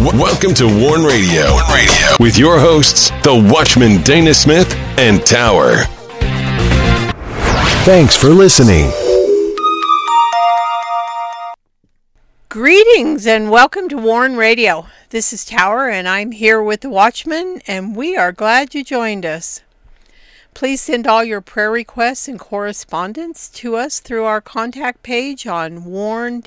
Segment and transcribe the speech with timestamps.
[0.00, 1.52] Welcome to Warn Radio.
[1.52, 5.84] Warn Radio with your hosts, the Watchman Dana Smith and Tower.
[7.84, 8.90] Thanks for listening.
[12.48, 14.88] Greetings and welcome to Warn Radio.
[15.10, 19.24] This is Tower and I'm here with the Watchman and we are glad you joined
[19.24, 19.60] us.
[20.54, 25.84] Please send all your prayer requests and correspondence to us through our contact page on
[25.84, 26.42] warn-usa.com.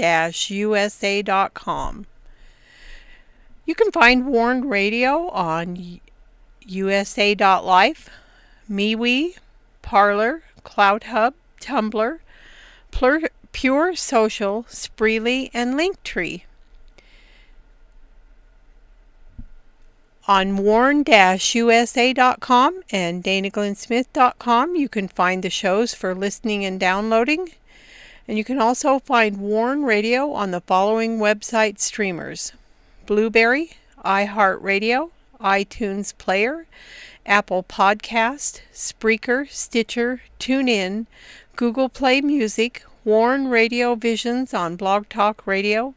[3.67, 5.99] You can find Warn Radio on
[6.65, 8.09] usa.life,
[8.71, 9.35] MeWe,
[9.81, 12.19] Parler, CloutHub, Tumblr,
[13.51, 16.43] Pure Social, Spreely, and Linktree.
[20.29, 21.13] On warn-usa.com
[22.89, 27.49] and danaglennsmith.com you can find the shows for listening and downloading.
[28.29, 32.53] And you can also find Warn Radio on the following website streamers.
[33.07, 33.71] Blubrry,
[34.03, 36.67] iHeartRadio, iTunes Player,
[37.25, 41.05] Apple Podcast, Spreaker, Stitcher, TuneIn,
[41.55, 45.95] Google Play Music, Warn Radio Visions on Blog Talk Radio,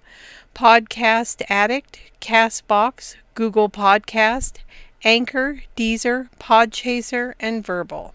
[0.55, 4.59] Podcast Addict, Castbox, Google Podcast,
[5.03, 8.15] Anchor, Deezer, Podchaser, and Verbal.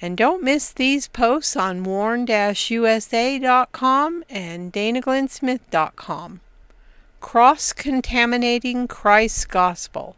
[0.00, 2.24] And don't miss these posts on warn-usa.com
[4.30, 6.40] and danaglennsmith.com.
[7.20, 10.14] Cross-contaminating Christ's Gospel.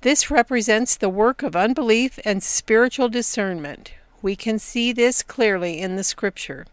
[0.00, 3.92] This represents the work of unbelief and spiritual discernment.
[4.22, 6.66] We can see this clearly in the scripture.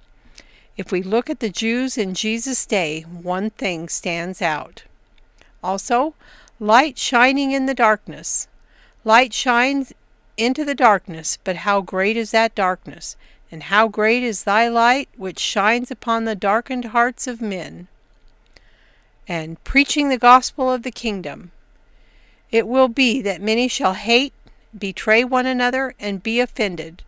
[0.77, 4.83] If we look at the Jews in Jesus' day, one thing stands out.
[5.61, 6.13] Also,
[6.59, 8.47] light shining in the darkness.
[9.03, 9.91] Light shines
[10.37, 13.15] into the darkness, but how great is that darkness?
[13.51, 17.87] And how great is thy light which shines upon the darkened hearts of men?
[19.27, 21.51] And preaching the gospel of the kingdom.
[22.51, 24.33] It will be that many shall hate,
[24.77, 27.03] betray one another, and be offended.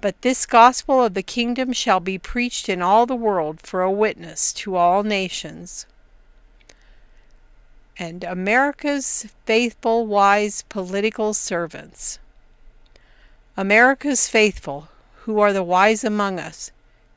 [0.00, 3.90] But this gospel of the kingdom shall be preached in all the world for a
[3.90, 5.86] witness to all nations.
[7.98, 12.20] And America's faithful, wise political servants.
[13.58, 14.88] America's faithful,
[15.24, 16.70] who are the wise among us,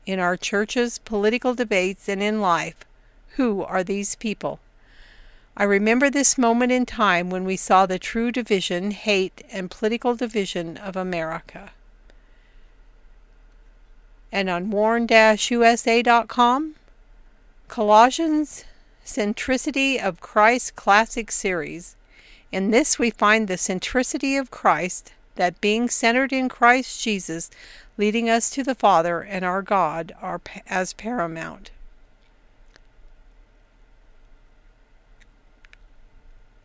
[0.04, 2.84] in our churches, political debates, and in life,
[3.36, 4.58] who are these people?
[5.56, 10.16] I remember this moment in time when we saw the true division, hate, and political
[10.16, 11.70] division of America
[14.32, 16.74] and on warn-usa.com,
[17.68, 18.64] Colossians
[19.04, 21.94] Centricity of Christ Classic Series.
[22.50, 27.50] In this we find the centricity of Christ, that being centered in Christ Jesus,
[27.96, 31.70] leading us to the Father and our God are as paramount.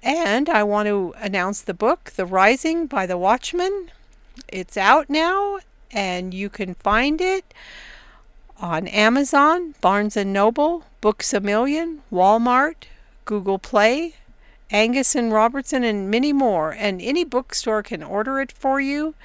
[0.03, 3.91] And I want to announce the book, The Rising by the Watchman.
[4.47, 5.59] It's out now
[5.91, 7.53] and you can find it
[8.59, 12.85] on Amazon, Barnes & Noble, Books A Million, Walmart,
[13.25, 14.15] Google Play,
[14.69, 19.15] Angus and Robertson and many more and any bookstore can order it for you.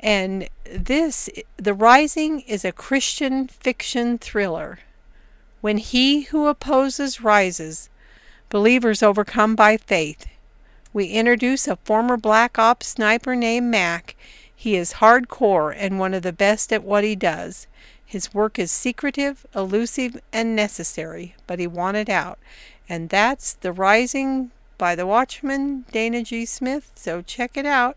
[0.00, 4.80] And this The Rising is a Christian fiction thriller.
[5.60, 7.88] When he who opposes rises,
[8.50, 10.26] believers overcome by faith.
[10.92, 14.14] We introduce a former black ops sniper named Mac
[14.64, 17.66] he is hardcore and one of the best at what he does.
[18.02, 22.38] His work is secretive, elusive, and necessary, but he wanted out.
[22.88, 26.44] And that's The Rising by the Watchman, Dana G.
[26.44, 27.96] Smith, so check it out.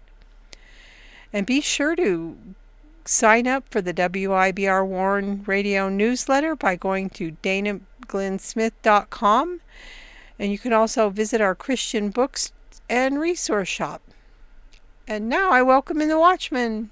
[1.34, 2.38] And be sure to
[3.06, 9.62] sign up for the WIBR Warn Radio newsletter by going to danaglennsmith.com.
[10.40, 12.52] And you can also visit our Christian books
[12.90, 14.02] and resource shop.
[15.08, 16.92] And now I welcome in the Watchman.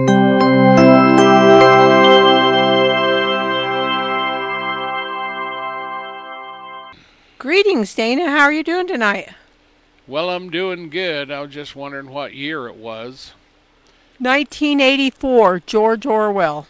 [7.41, 8.29] Greetings, Dana.
[8.29, 9.29] How are you doing tonight?
[10.07, 11.31] Well, I'm doing good.
[11.31, 13.33] I was just wondering what year it was.
[14.19, 16.67] 1984, George Orwell.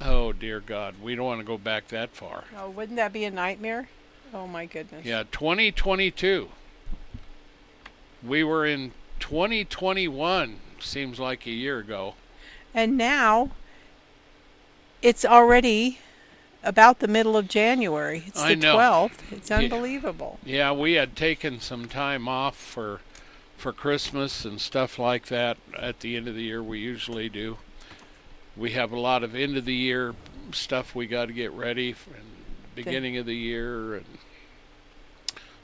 [0.00, 0.94] Oh, dear God.
[1.02, 2.44] We don't want to go back that far.
[2.56, 3.88] Oh, wouldn't that be a nightmare?
[4.32, 5.04] Oh, my goodness.
[5.04, 6.48] Yeah, 2022.
[8.22, 12.14] We were in 2021, seems like a year ago.
[12.72, 13.50] And now
[15.02, 15.98] it's already
[16.64, 18.24] about the middle of January.
[18.26, 18.74] It's the I know.
[18.76, 19.32] 12th.
[19.32, 19.58] It's Yeah.
[19.58, 20.38] unbelievable.
[20.44, 23.00] Yeah, we had taken some time off for
[23.56, 26.62] for Christmas and stuff like that at the end of the year.
[26.62, 27.58] We usually do.
[28.56, 30.14] We have a lot of end of the year
[30.52, 32.24] stuff we got to get ready for and
[32.74, 34.04] beginning of the year and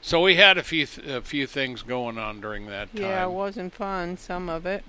[0.01, 3.03] so we had a few th- a few things going on during that time.
[3.03, 4.83] Yeah, it wasn't fun, some of it.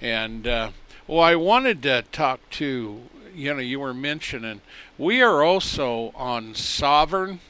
[0.00, 0.70] And uh,
[1.06, 3.02] well, I wanted to talk to
[3.34, 4.60] you know you were mentioning
[4.98, 7.40] we are also on Sovereign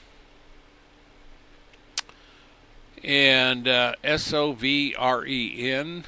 [3.05, 6.05] and uh, S O V R E N,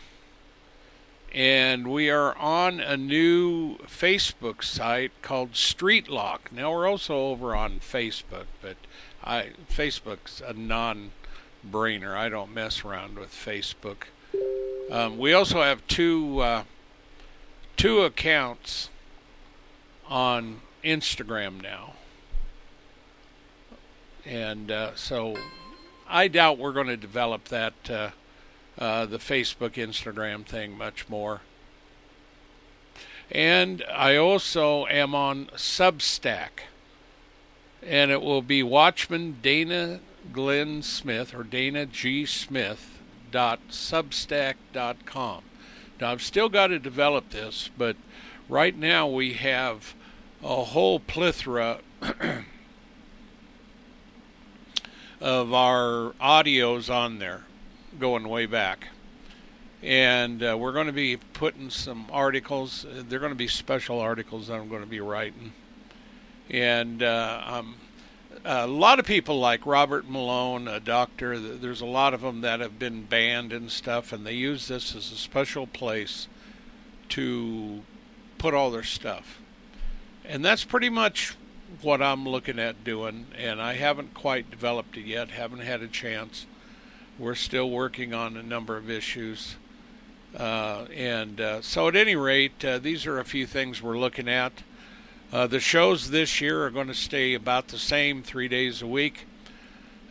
[1.33, 6.53] and we are on a new Facebook site called Street Lock.
[6.53, 8.77] Now we're also over on Facebook, but
[9.23, 12.17] I Facebook's a non-brainer.
[12.17, 14.05] I don't mess around with Facebook.
[14.91, 16.65] Um, we also have two uh,
[17.77, 18.91] two accounts
[20.15, 21.95] on Instagram now,
[24.25, 25.35] and uh, so
[26.09, 28.11] I doubt we're going to develop that uh,
[28.79, 31.41] uh, the Facebook Instagram thing much more.
[33.29, 36.63] And I also am on Substack,
[37.83, 39.99] and it will be Watchman Dana
[40.33, 43.01] Glenn Smith or Dana G Smith
[43.33, 45.43] dot substack dot com.
[46.01, 47.97] Now I've still got to develop this, but
[48.49, 49.95] right now we have
[50.45, 51.79] a whole plethora
[55.21, 57.45] of our audios on there,
[57.99, 58.89] going way back.
[59.83, 62.85] And uh, we're going to be putting some articles.
[62.85, 65.55] uh, They're going to be special articles that I'm going to be writing.
[66.51, 67.77] And uh, um,
[68.45, 72.61] a lot of people like Robert Malone, a doctor, there's a lot of them that
[72.61, 76.29] have been banned and stuff, and they use this as a special place
[77.11, 77.83] to
[78.37, 79.41] put all their stuff.
[80.27, 81.37] And that's pretty much
[81.83, 85.89] what I'm looking at doing, and I haven't quite developed it yet, haven't had a
[85.89, 86.47] chance.
[87.19, 89.57] We're still working on a number of issues.
[90.35, 94.29] Uh, and uh, so, at any rate, uh, these are a few things we're looking
[94.29, 94.63] at.
[95.31, 98.87] Uh, the shows this year are going to stay about the same, three days a
[98.87, 99.27] week.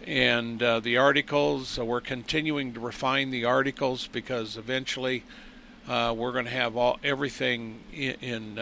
[0.06, 5.24] And uh, the articles, uh, we're continuing to refine the articles because eventually
[5.88, 8.60] we're going to have all everything in, in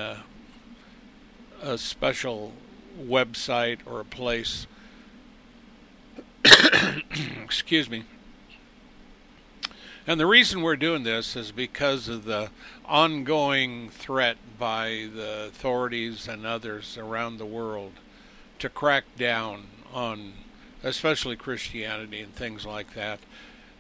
[1.62, 2.54] a special
[3.00, 4.68] website or a place.
[7.44, 8.04] Excuse me.
[10.08, 12.50] And the reason we're doing this is because of the
[12.86, 17.94] ongoing threat by the authorities and others around the world
[18.60, 20.34] to crack down on
[20.84, 23.20] especially Christianity and things like that.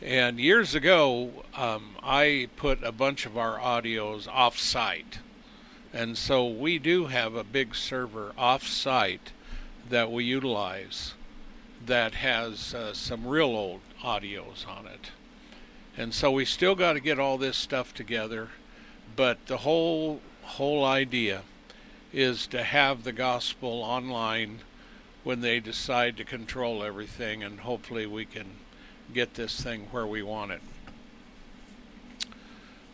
[0.01, 5.19] And years ago, um, I put a bunch of our audios off site.
[5.93, 9.31] And so we do have a big server off site
[9.89, 11.13] that we utilize
[11.85, 15.11] that has uh, some real old audios on it.
[15.97, 18.49] And so we still got to get all this stuff together,
[19.15, 21.43] but the whole whole idea
[22.13, 24.59] is to have the gospel online
[25.23, 28.45] when they decide to control everything and hopefully we can
[29.13, 30.61] get this thing where we want it.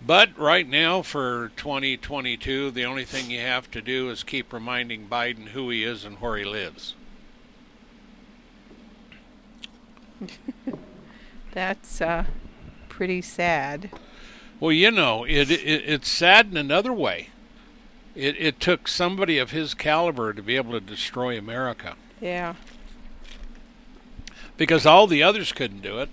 [0.05, 5.07] But right now, for 2022, the only thing you have to do is keep reminding
[5.09, 6.93] Biden who he is and where he lives.
[11.51, 12.25] That's uh,
[12.89, 13.89] pretty sad.
[14.59, 17.29] Well, you know, it, it it's sad in another way.
[18.15, 22.55] It it took somebody of his caliber to be able to destroy America Yeah.
[24.57, 26.09] because all the others couldn't do it.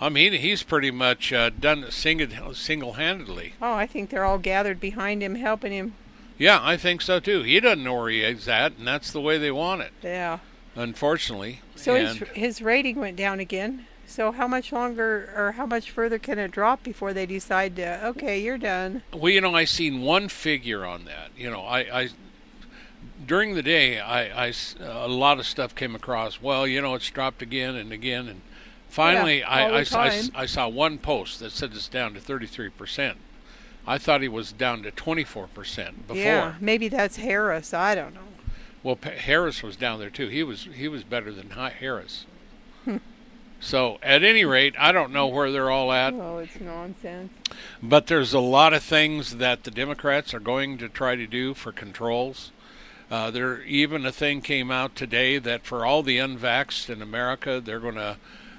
[0.00, 3.54] I mean, he's pretty much uh, done it single handedly.
[3.60, 5.94] Oh, I think they're all gathered behind him, helping him.
[6.38, 7.42] Yeah, I think so too.
[7.42, 9.92] He doesn't know where he is at, and that's the way they want it.
[10.02, 10.38] Yeah.
[10.74, 11.60] Unfortunately.
[11.76, 13.86] So and his his rating went down again.
[14.06, 18.06] So how much longer or how much further can it drop before they decide to
[18.06, 19.02] okay, you're done?
[19.12, 21.28] Well, you know, I seen one figure on that.
[21.36, 22.08] You know, I, I
[23.26, 26.40] during the day, I, I a lot of stuff came across.
[26.40, 28.40] Well, you know, it's dropped again and again, and
[28.90, 30.22] finally, Yeah, I, I, I.
[30.34, 33.16] I saw one post that said it's down to thirty three percent.
[33.86, 36.22] I thought he was down to twenty four percent before.
[36.22, 37.72] Yeah, maybe that's Harris.
[37.72, 38.20] I don't know.
[38.82, 40.28] Well, P- Harris was down there too.
[40.28, 42.26] He was he was better than Harris.
[43.62, 47.30] So, at any rate, I don't know where they're all at, Oh, it's nonsense.
[47.82, 51.52] but there's a lot of things that the Democrats are going to try to do
[51.52, 52.52] for controls.
[53.10, 57.60] Uh, there even a thing came out today that for all the unvaxxed in America,
[57.62, 58.16] they're going to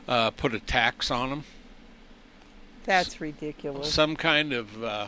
[0.08, 1.44] uh, put a tax on them,
[2.86, 3.94] That's ridiculous.
[3.94, 5.08] some kind of uh,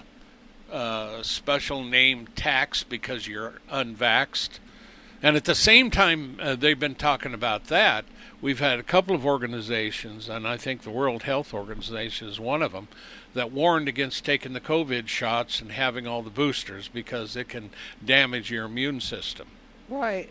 [0.71, 4.59] uh, special name tax because you're unvaxxed.
[5.21, 8.03] And at the same time, uh, they've been talking about that.
[8.41, 12.61] We've had a couple of organizations, and I think the World Health Organization is one
[12.61, 12.89] of them,
[13.33, 17.69] that warned against taking the COVID shots and having all the boosters because it can
[18.03, 19.47] damage your immune system.
[19.87, 20.29] Right.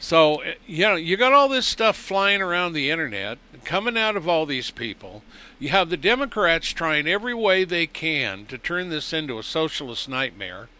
[0.00, 4.16] So, uh, you know, you got all this stuff flying around the internet, coming out
[4.16, 5.22] of all these people.
[5.58, 10.08] You have the Democrats trying every way they can to turn this into a socialist
[10.08, 10.70] nightmare.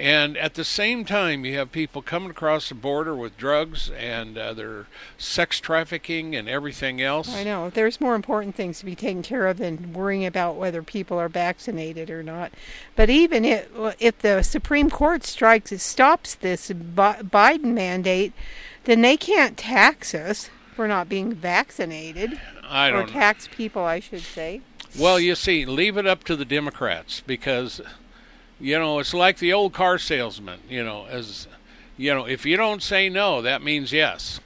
[0.00, 4.38] And at the same time, you have people coming across the border with drugs and
[4.38, 4.86] uh, their
[5.18, 7.28] sex trafficking and everything else.
[7.28, 7.68] I know.
[7.68, 11.28] There's more important things to be taken care of than worrying about whether people are
[11.28, 12.50] vaccinated or not.
[12.96, 18.32] But even if, if the Supreme Court strikes stops this Biden mandate,
[18.84, 23.12] then they can't tax us for not being vaccinated I or don't know.
[23.12, 24.62] tax people, I should say.
[24.98, 27.82] Well, you see, leave it up to the Democrats because,
[28.60, 30.60] you know, it's like the old car salesman.
[30.68, 31.48] You know, as
[31.96, 34.40] you know, if you don't say no, that means yes.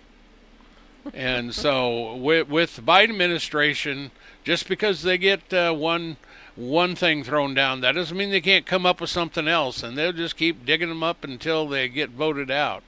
[1.13, 4.11] and so, with, with the Biden administration,
[4.45, 6.17] just because they get uh, one
[6.57, 9.99] one thing thrown down, that doesn't mean they can't come up with something else, and
[9.99, 12.85] they'll just keep digging them up until they get voted out.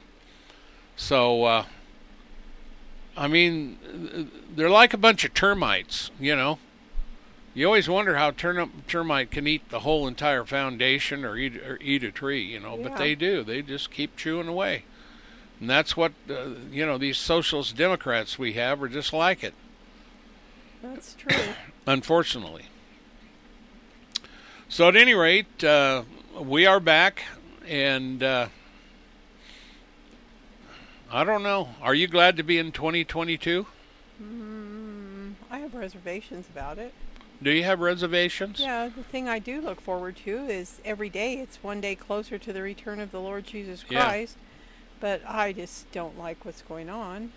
[0.97, 1.65] So, uh,
[3.17, 6.59] I mean, they're like a bunch of termites, you know.
[7.57, 11.79] You always wonder how turnip termite can eat the whole entire foundation or eat or
[11.81, 12.77] eat a tree, you know.
[12.77, 13.43] But they do.
[13.43, 14.85] They just keep chewing away,
[15.59, 16.99] and that's what uh, you know.
[16.99, 19.55] These socialist Democrats we have are just like it,
[20.83, 21.55] That's true.
[21.87, 22.67] unfortunately.
[24.69, 26.03] So at any rate, uh,
[26.39, 27.23] we are back,
[27.67, 28.49] and uh,
[31.11, 31.71] I don't know.
[31.81, 33.65] Are you glad to be in 2022?
[34.23, 36.93] mm, I have reservations about it.
[37.43, 38.61] Do you have reservations?
[38.61, 42.39] Yeah, the thing I do look forward to is every day it's one day closer
[42.39, 44.37] to the return of the Lord Jesus Christ.
[44.39, 44.43] Yeah.
[44.99, 47.33] But I just don't like what's going on.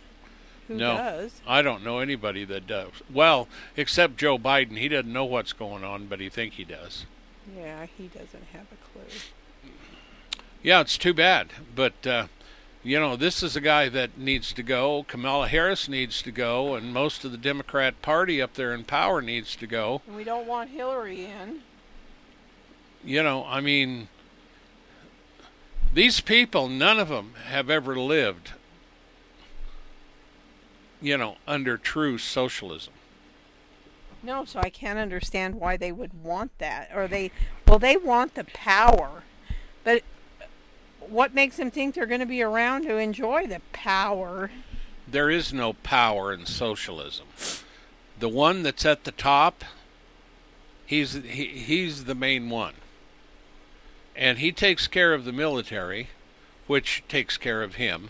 [0.69, 0.95] Who No.
[0.95, 1.41] does?
[1.47, 2.91] I don't know anybody that does.
[3.11, 4.77] Well, except Joe Biden.
[4.77, 7.05] He doesn't know what's going on, but he think he does.
[7.57, 9.71] Yeah, he doesn't have a clue.
[10.61, 11.49] Yeah, it's too bad.
[11.75, 12.27] But uh,
[12.83, 15.03] you know, this is a guy that needs to go.
[15.07, 19.21] Kamala Harris needs to go, and most of the Democrat Party up there in power
[19.21, 20.01] needs to go.
[20.07, 21.62] And we don't want Hillary in.
[23.03, 24.07] You know, I mean,
[25.93, 28.51] these people, none of them have ever lived.
[31.01, 32.93] You know, under true socialism.
[34.21, 36.89] No, so I can't understand why they would want that.
[36.93, 37.31] Or they,
[37.67, 39.24] well, they want the power.
[39.83, 40.03] But
[41.09, 44.51] what makes them think they're going to be around to enjoy the power?
[45.11, 47.25] there is no power in socialism.
[48.19, 49.63] The one that's at the top,
[50.85, 52.75] he's he, he's the main one.
[54.15, 56.09] And he takes care of the military,
[56.67, 58.09] which takes care of him.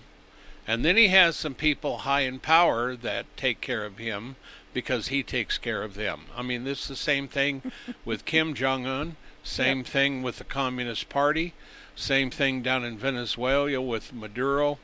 [0.67, 4.35] And then he has some people high in power that take care of him
[4.73, 6.23] because he takes care of them.
[6.35, 7.71] I mean, this is the same thing
[8.03, 9.87] with Kim Jong Un, same Yep.
[9.87, 11.53] thing with the Communist Party,
[11.99, 14.79] same thing down in Venezuela with Maduro.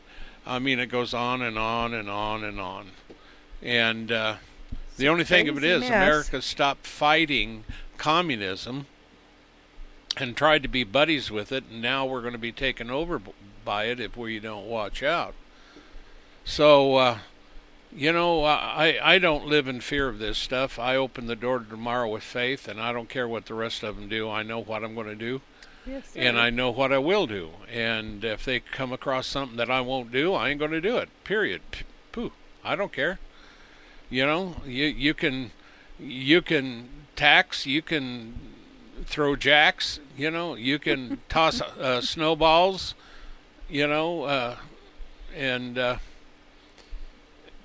[0.46, 2.88] I mean, it goes on and on and on and on.
[3.62, 4.36] And uh,
[4.98, 5.90] the only thing of it is, mess.
[5.90, 7.64] America stopped fighting
[7.98, 8.86] communism
[10.18, 13.22] and tried to be buddies with it, and now we're going to be taken over
[13.64, 15.34] by it if we don't watch out.
[16.44, 17.18] So, uh,
[17.92, 20.78] you know, I I don't live in fear of this stuff.
[20.78, 23.84] I open the door to tomorrow with faith, and I don't care what the rest
[23.84, 24.30] of them do.
[24.30, 25.42] I know what I'm going to do
[25.86, 27.52] Yes, and I know what I will do.
[27.72, 30.98] And if they come across something that I won't do, I ain't going to do
[30.98, 31.10] it.
[31.24, 31.62] Period.
[31.72, 32.32] P- Pooh.
[32.64, 33.20] I don't care.
[34.10, 35.52] You know, you you can
[36.00, 38.40] you can tax, you can
[39.06, 42.96] throw jacks, you know, you can toss uh, snowballs,
[43.70, 44.56] you know, uh,
[45.36, 45.98] and uh,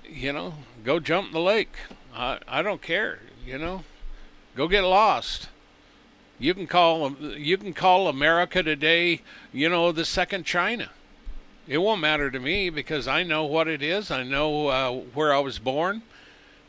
[0.07, 1.75] you know, go jump in the lake.
[2.13, 3.19] I I don't care.
[3.45, 3.83] You know,
[4.55, 5.49] go get lost.
[6.41, 9.21] You can call you can call America today,
[9.53, 10.89] you know, the second China.
[11.67, 14.09] It won't matter to me because I know what it is.
[14.09, 16.01] I know uh, where I was born,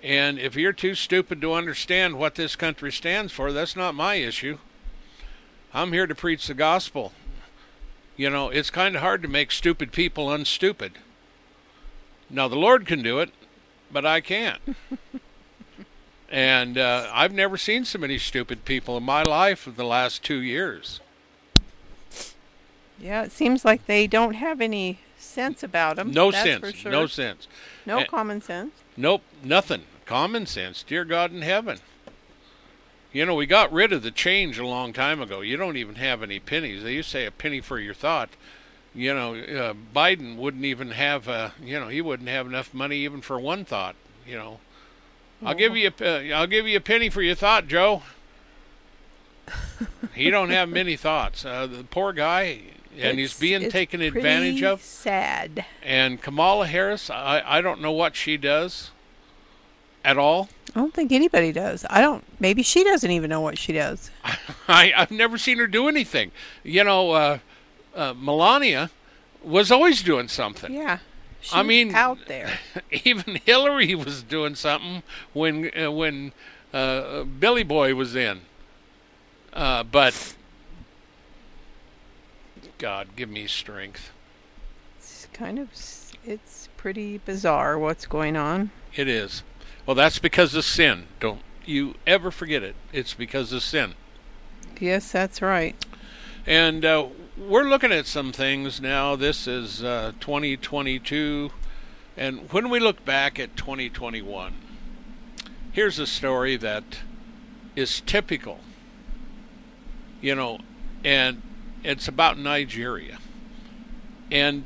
[0.03, 4.17] and if you're too stupid to understand what this country stands for, that's not my
[4.17, 4.59] issue.
[5.73, 7.13] I'm here to preach the gospel.
[8.15, 10.99] You know, it's kind of hard to make stupid people unstupid.
[12.29, 13.31] Now the Lord can do it,
[13.91, 14.61] but I can't.
[16.33, 20.23] And uh, I've never seen so many stupid people in my life in the last
[20.25, 21.01] two years.
[22.99, 26.11] Yeah, it seems like they don't have any sense about them.
[26.11, 26.61] No that's sense.
[26.61, 26.91] For sure.
[26.91, 27.49] No sense.
[27.85, 28.73] No And- common sense.
[28.97, 29.83] Nope, nothing.
[30.07, 30.83] Common sense.
[30.83, 31.79] Dear God in heaven.
[33.13, 35.43] You know, we got rid of the change a long time ago.
[35.43, 36.83] You don't even have any pennies.
[36.83, 38.31] They used to say a penny for your thought.
[38.95, 42.99] You know, uh, Biden wouldn't even have, uh, you know, he wouldn't have enough money
[42.99, 43.97] even for one thought.
[44.27, 44.61] You know,
[45.45, 48.03] I'll give you, a, I'll give you a penny for your thought, Joe.
[50.15, 51.45] he don't have many thoughts.
[51.45, 52.61] Uh, the poor guy,
[52.99, 54.83] and he's being it's taken advantage of.
[54.83, 55.65] Sad.
[55.83, 58.91] And Kamala Harris, I, I don't know what she does
[60.05, 60.49] at all.
[60.75, 61.85] I don't think anybody does.
[61.91, 62.25] I don't.
[62.41, 64.11] Maybe she doesn't even know what she does.
[64.69, 66.33] I, I've never seen her do anything.
[66.63, 67.39] You know, uh,
[67.95, 68.91] uh, Melania
[69.43, 70.73] was always doing something.
[70.73, 70.99] Yeah.
[71.43, 72.59] She's I mean- out there.
[73.05, 76.33] Even Hillary was doing something when uh, when
[76.73, 78.43] uh, Billy Boy was in.
[79.53, 80.35] Uh, but
[82.79, 84.11] God, give me strength.
[84.99, 85.69] It's kind of.
[86.25, 88.71] It's pretty bizarre what's going on.
[88.95, 89.43] It is.
[89.85, 91.07] Well, that's because of sin.
[91.19, 92.77] Don't you ever forget it.
[92.93, 93.95] It's because of sin.
[94.81, 95.75] Yes, that's right.
[96.47, 99.17] And uh, we're looking at some things now.
[99.17, 101.51] This is uh, 2022.
[102.17, 104.53] And when we look back at 2021,
[105.73, 107.01] here's a story that
[107.75, 108.61] is typical.
[110.21, 110.59] You know,
[111.05, 111.43] and
[111.83, 113.19] it's about Nigeria.
[114.31, 114.65] And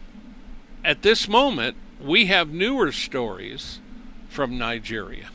[0.85, 3.80] at this moment, we have newer stories
[4.28, 5.28] from Nigeria.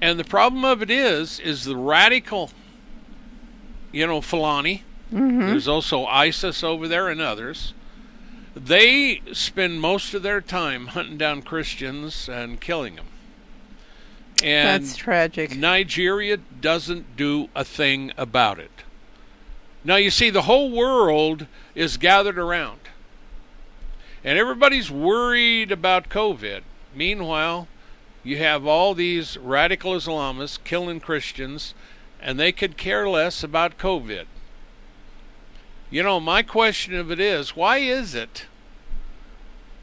[0.00, 2.50] And the problem of it is, is the radical,
[3.92, 5.40] you know, Fulani, Mm-hmm.
[5.40, 7.74] there's also ISIS over there and others.
[8.54, 13.06] They spend most of their time hunting down Christians and killing them.
[14.42, 15.56] And that's tragic.
[15.56, 18.70] Nigeria doesn't do a thing about it.
[19.84, 22.80] Now, you see, the whole world is gathered around,
[24.24, 26.62] and everybody's worried about COVID.
[26.94, 27.68] Meanwhile,
[28.24, 31.74] you have all these radical Islamists killing Christians,
[32.20, 34.26] and they could care less about COVID.
[35.90, 38.46] You know, my question of it is why is it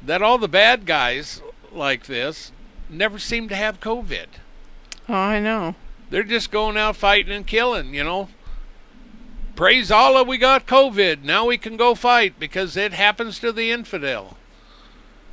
[0.01, 2.51] that all the bad guys like this
[2.89, 4.27] never seem to have COVID?
[5.07, 5.75] Oh, I know.
[6.09, 8.29] They're just going out fighting and killing, you know.
[9.55, 11.23] Praise Allah, we got COVID.
[11.23, 14.37] Now we can go fight because it happens to the infidel.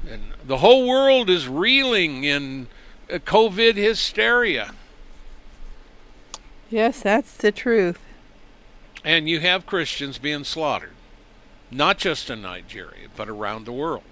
[0.09, 2.68] And the whole world is reeling in
[3.11, 4.72] uh, COVID hysteria.
[6.70, 7.98] Yes, that's the truth.
[9.04, 10.94] And you have Christians being slaughtered,
[11.70, 14.02] not just in Nigeria, but around the world.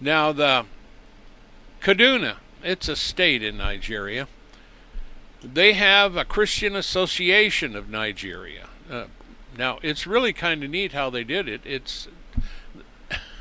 [0.00, 0.66] Now, the
[1.80, 4.28] Kaduna, it's a state in Nigeria.
[5.42, 8.68] They have a Christian Association of Nigeria.
[8.90, 9.04] Uh,
[9.56, 11.60] now, it's really kind of neat how they did it.
[11.64, 12.08] It's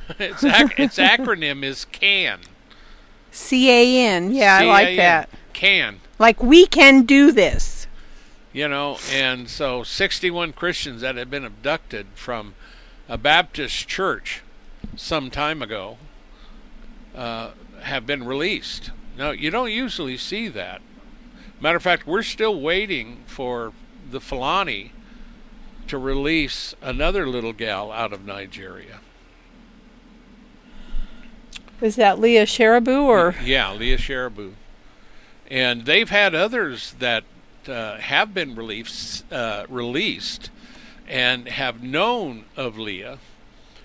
[0.19, 2.41] its, ac- its acronym is CAN.
[3.31, 4.31] C A N.
[4.33, 5.29] Yeah, I like that.
[5.53, 6.01] CAN.
[6.19, 7.80] Like we can do this.
[8.53, 12.55] You know, and so 61 Christians that had been abducted from
[13.07, 14.41] a Baptist church
[14.95, 15.97] some time ago
[17.15, 18.91] uh, have been released.
[19.17, 20.81] Now, you don't usually see that.
[21.59, 23.73] Matter of fact, we're still waiting for
[24.09, 24.91] the Fulani
[25.87, 28.99] to release another little gal out of Nigeria.
[31.81, 34.53] Is that Leah Sharabu or Yeah, Leah Sharibu.
[35.49, 37.23] And they've had others that
[37.69, 40.49] uh, have been released, uh, released
[41.07, 43.19] and have known of Leah,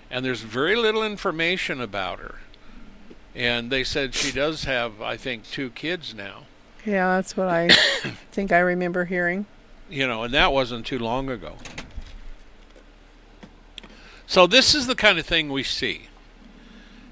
[0.09, 2.35] and there's very little information about her.
[3.35, 6.45] And they said she does have, I think, two kids now.
[6.85, 7.69] Yeah, that's what I
[8.31, 9.45] think I remember hearing.
[9.89, 11.57] You know, and that wasn't too long ago.
[14.25, 16.07] So this is the kind of thing we see.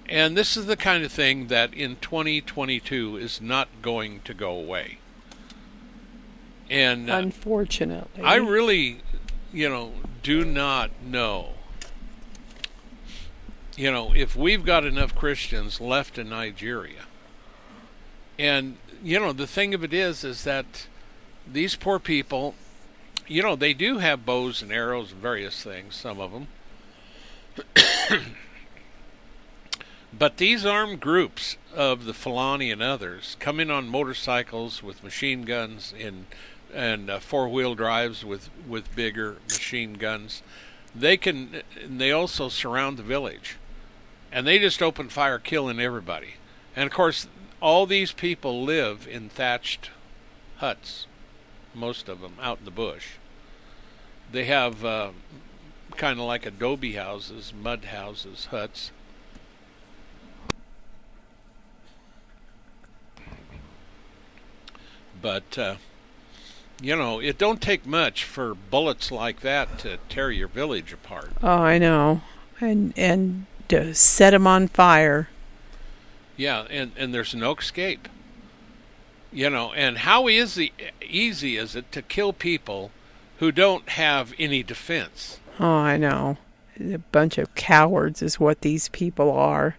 [0.07, 4.51] And this is the kind of thing that in 2022 is not going to go
[4.51, 4.99] away.
[6.69, 8.23] And uh, Unfortunately.
[8.23, 9.01] I really,
[9.53, 11.49] you know, do not know.
[13.77, 17.03] You know, if we've got enough Christians left in Nigeria.
[18.39, 20.87] And, you know, the thing of it is, is that
[21.45, 22.55] these poor people,
[23.27, 26.47] you know, they do have bows and arrows and various things, some of them.
[30.17, 35.41] But these armed groups of the Fulani and others come in on motorcycles with machine
[35.41, 36.27] guns in,
[36.75, 40.43] and uh, four-wheel drives with, with bigger machine guns.
[40.93, 41.61] They can.
[41.85, 43.57] They also surround the village,
[44.31, 46.35] and they just open fire, killing everybody.
[46.75, 47.27] And of course,
[47.61, 49.89] all these people live in thatched
[50.57, 51.07] huts,
[51.73, 53.13] most of them out in the bush.
[54.31, 55.09] They have uh,
[55.97, 58.91] kind of like adobe houses, mud houses, huts.
[65.21, 65.75] But uh,
[66.81, 71.31] you know, it don't take much for bullets like that to tear your village apart.
[71.41, 72.21] Oh, I know,
[72.59, 75.29] and and to set them on fire.
[76.37, 78.07] Yeah, and and there's no escape.
[79.31, 82.91] You know, and how easy easy is it to kill people
[83.39, 85.39] who don't have any defense?
[85.59, 86.37] Oh, I know.
[86.79, 89.77] A bunch of cowards is what these people are.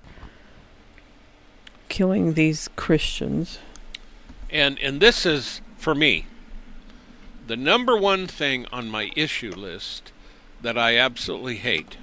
[1.89, 3.59] Killing these Christians.
[4.51, 6.27] And and this is for me
[7.47, 10.13] the number one thing on my issue list
[10.63, 11.97] that I absolutely hate.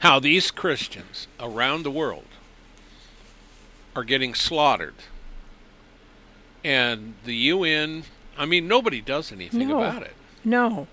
[0.00, 2.26] How these Christians around the world
[3.96, 4.94] are getting slaughtered.
[6.64, 8.04] And the UN,
[8.36, 9.78] I mean, nobody does anything No.
[9.82, 10.14] about it.
[10.44, 10.88] No.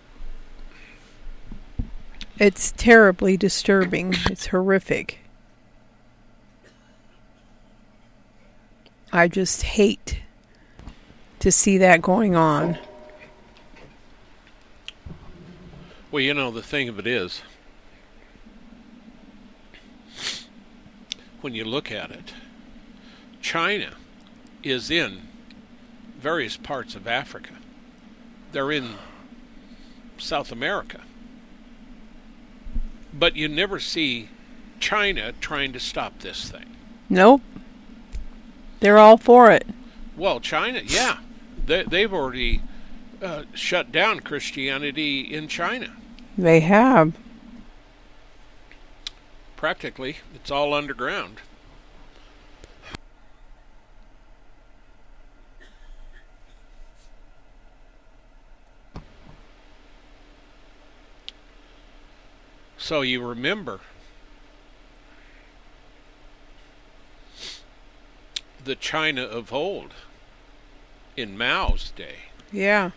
[2.37, 4.15] It's terribly disturbing.
[4.29, 5.19] It's horrific.
[9.13, 10.21] I just hate
[11.41, 12.77] to see that going on.
[16.11, 17.41] Well, you know, the thing of it is,
[21.41, 22.33] when you look at it,
[23.41, 23.95] China
[24.61, 25.23] is in
[26.19, 27.53] various parts of Africa.
[28.51, 28.95] They're in
[30.17, 31.01] South America.
[33.13, 34.29] But you never see
[34.79, 36.75] China trying to stop this thing.
[37.09, 37.41] Nope.
[38.79, 39.65] They're all for it.
[40.15, 41.17] Well, China, yeah.
[41.65, 42.61] They, they've already
[43.21, 45.95] uh, shut down Christianity in China.
[46.37, 47.15] They have.
[49.55, 51.37] Practically, it's all underground.
[62.77, 63.79] So you remember
[68.63, 69.93] the China of old
[71.17, 72.15] in Mao's day,
[72.51, 72.91] Yeah.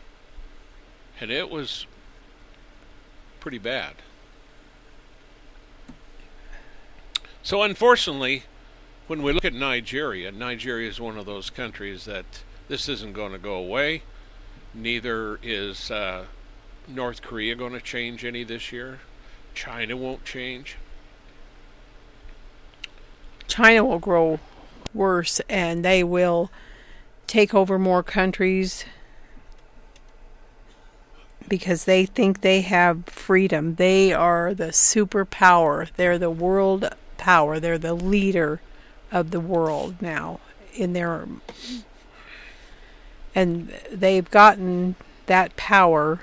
[1.20, 1.86] and it was
[3.40, 3.94] pretty bad.
[7.42, 8.44] So, unfortunately,
[9.06, 12.24] when we look at Nigeria, Nigeria is one of those countries that
[12.68, 14.02] this isn't going to go away.
[14.72, 16.24] Neither is uh,
[16.88, 19.00] North Korea going to change any this year.
[19.54, 20.76] China won't change.
[23.46, 24.40] China will grow
[24.94, 26.50] worse and they will
[27.26, 28.84] take over more countries
[31.48, 33.74] because they think they have freedom.
[33.76, 35.90] They are the superpower.
[35.96, 37.60] They're the world power.
[37.60, 38.60] They're the leader
[39.12, 40.40] of the world now
[40.74, 41.26] in their
[43.34, 44.94] and they've gotten
[45.26, 46.20] that power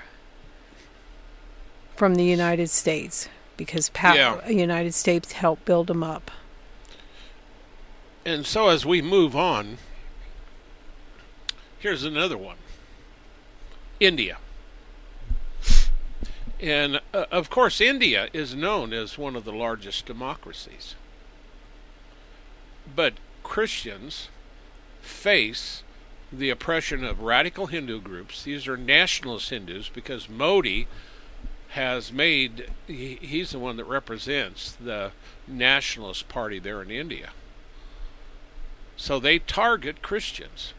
[1.96, 4.48] from the United States because pow- Yeah.
[4.48, 6.30] United States helped build them up.
[8.24, 9.78] And so, as we move on,
[11.82, 12.56] here's another one
[14.00, 14.38] India.
[16.60, 20.94] And uh, of course, India is known as one of the largest democracies.
[22.94, 24.28] But Christians
[25.00, 25.82] face
[26.32, 28.44] the oppression of radical Hindu groups.
[28.44, 30.86] These are nationalist Hindus because Modi
[31.70, 35.10] has made, he, he's the one that represents the
[35.48, 37.30] nationalist party there in India.
[38.96, 40.74] So they target Christians.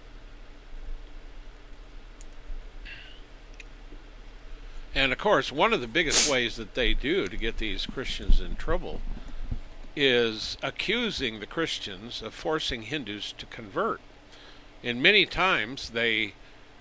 [4.95, 8.39] And of course, one of the biggest ways that they do to get these Christians
[8.39, 9.01] in trouble
[9.95, 14.01] is accusing the Christians of forcing Hindus to convert.
[14.83, 16.33] And many times they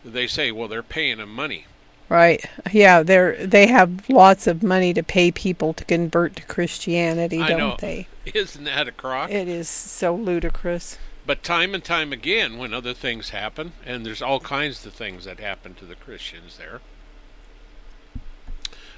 [0.04, 1.66] they say, well, they're paying them money.
[2.08, 2.44] Right.
[2.70, 7.48] Yeah, they're they have lots of money to pay people to convert to Christianity, I
[7.48, 7.76] don't know.
[7.78, 8.08] they?
[8.34, 9.30] Isn't that a crock?
[9.30, 10.98] It is so ludicrous.
[11.24, 15.24] But time and time again, when other things happen, and there's all kinds of things
[15.24, 16.80] that happen to the Christians there,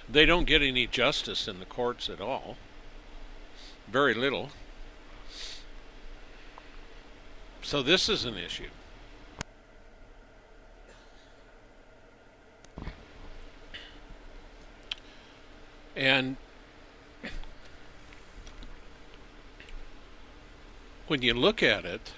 [0.09, 2.57] they don't get any justice in the courts at all.
[3.89, 4.51] Very little.
[7.63, 8.69] So this is an issue.
[15.97, 16.37] And
[21.07, 22.13] when you look at it,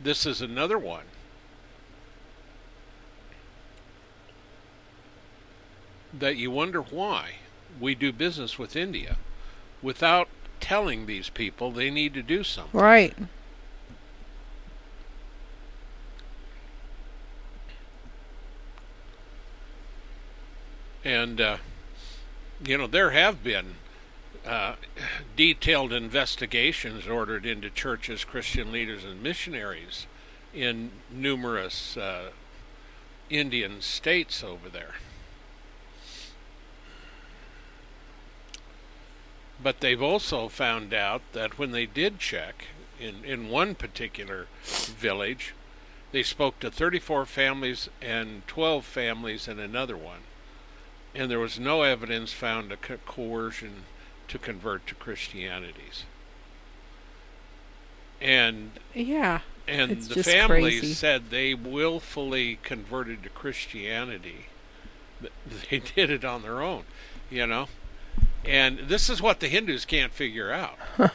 [0.00, 1.04] this is another one.
[6.12, 7.34] That you wonder why
[7.80, 9.16] we do business with India
[9.80, 12.78] without telling these people they need to do something.
[12.78, 13.16] Right.
[21.04, 21.56] And, uh,
[22.64, 23.76] you know, there have been
[24.46, 24.74] uh,
[25.36, 30.06] detailed investigations ordered into churches, Christian leaders, and missionaries
[30.52, 32.30] in numerous uh,
[33.30, 34.94] Indian states over there.
[39.62, 42.66] But they've also found out that when they did check
[42.98, 45.54] in, in one particular village,
[46.12, 50.20] they spoke to 34 families and 12 families in another one.
[51.14, 53.84] And there was no evidence found of co- coercion
[54.28, 56.04] to convert to Christianities.
[58.20, 59.40] And Yeah.
[59.66, 60.94] and the families crazy.
[60.94, 64.46] said they willfully converted to Christianity.
[65.70, 66.84] They did it on their own,
[67.30, 67.68] you know.
[68.44, 70.78] And this is what the Hindus can't figure out.
[70.98, 71.10] and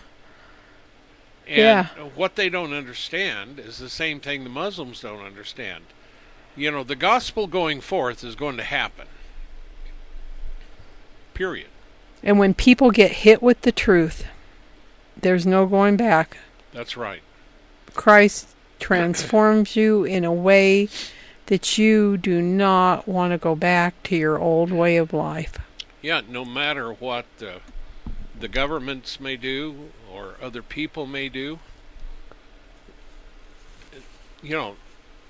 [1.48, 1.88] Yeah.
[2.16, 5.86] what they don't understand is the same thing the Muslims don't understand.
[6.56, 9.08] You know, the gospel going forth is going to happen.
[11.34, 11.68] Period.
[12.24, 14.26] And when people get hit with the truth,
[15.20, 16.38] there's no going back.
[16.74, 17.22] That's right.
[17.94, 18.48] Christ
[18.80, 20.90] transforms you in a way
[21.48, 25.58] that you do not want to go back to your old way of life.
[26.06, 27.54] Yeah, no matter what uh,
[28.40, 31.58] the governments may do or other people may do,
[34.44, 34.76] you know,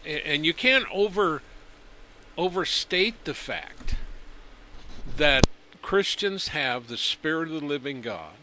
[0.05, 1.41] and you can't over
[2.37, 3.95] overstate the fact
[5.15, 5.47] that
[5.81, 8.35] Christians have the Spirit of the living God.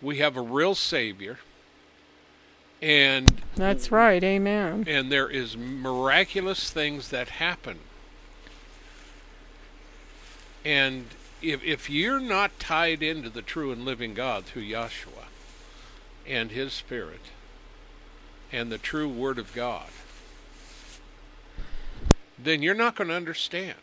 [0.00, 1.40] We have a real Savior,
[2.80, 4.24] and That's right.
[4.24, 4.84] Amen.
[4.88, 7.80] and there is miraculous things that happen.
[10.64, 11.04] And
[11.52, 15.26] if if you're not tied into the true and living God through Yahshua
[16.26, 17.20] and his spirit
[18.52, 19.88] and the true word of God,
[22.38, 23.74] then you're not going to understand.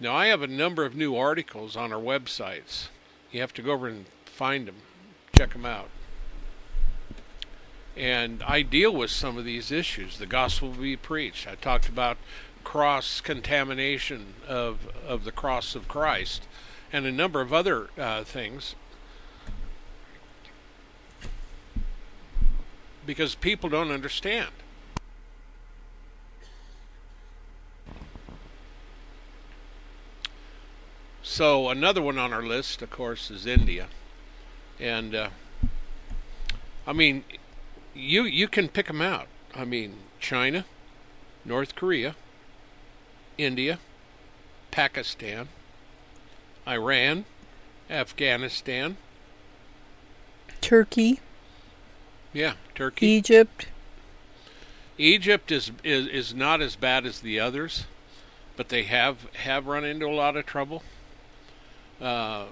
[0.00, 2.88] Now I have a number of new articles on our websites.
[3.32, 4.76] You have to go over and find them,
[5.36, 5.88] check them out
[7.98, 10.18] and I deal with some of these issues.
[10.18, 11.48] The gospel will be preached.
[11.48, 12.16] I talked about
[12.62, 16.46] cross contamination of of the cross of Christ,
[16.92, 18.74] and a number of other uh, things.
[23.06, 24.50] Because people don't understand.
[31.22, 33.88] So another one on our list, of course, is India,
[34.80, 35.28] and uh,
[36.86, 37.22] I mean,
[37.94, 39.28] you you can pick them out.
[39.54, 40.64] I mean, China,
[41.44, 42.16] North Korea,
[43.36, 43.78] India,
[44.70, 45.48] Pakistan,
[46.68, 47.24] Iran,
[47.88, 48.98] Afghanistan,
[50.60, 51.20] Turkey,
[52.32, 53.06] yeah, Turkey.
[53.06, 53.68] Egypt.
[54.98, 57.84] Egypt is, is is not as bad as the others,
[58.56, 60.82] but they have have run into a lot of trouble.
[62.00, 62.46] Uh,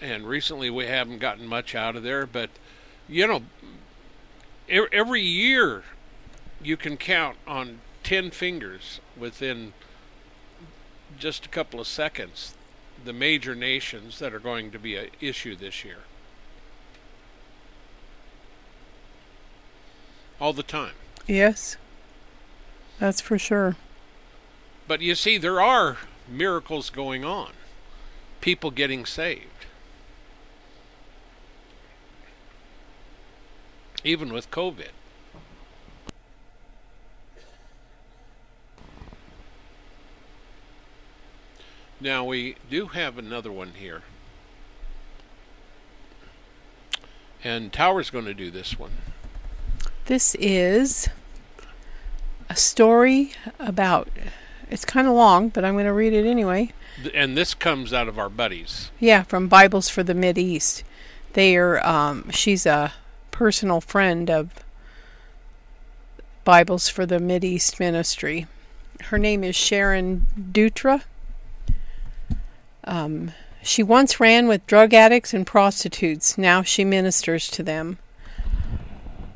[0.00, 2.50] and recently we haven't gotten much out of there, but
[3.08, 3.42] you know,
[4.68, 5.84] every year
[6.62, 9.72] you can count on 10 fingers within
[11.18, 12.54] just a couple of seconds
[13.04, 15.98] the major nations that are going to be an issue this year.
[20.40, 20.94] All the time.
[21.26, 21.76] Yes.
[22.98, 23.76] That's for sure.
[24.88, 27.52] But you see, there are miracles going on.
[28.40, 29.46] People getting saved.
[34.02, 34.90] Even with COVID.
[42.00, 44.02] Now, we do have another one here.
[47.44, 48.92] And Tower's going to do this one.
[50.06, 51.08] This is
[52.48, 54.08] a story about.
[54.70, 56.72] It's kind of long, but I'm going to read it anyway.
[57.14, 58.90] And this comes out of our buddies.
[58.98, 60.84] Yeah, from Bibles for the Mid East.
[61.34, 61.84] They are.
[61.86, 62.92] Um, she's a
[63.30, 64.50] personal friend of
[66.44, 68.46] Bibles for the Mid East Ministry.
[69.04, 71.02] Her name is Sharon Dutra.
[72.84, 76.38] Um, she once ran with drug addicts and prostitutes.
[76.38, 77.98] Now she ministers to them.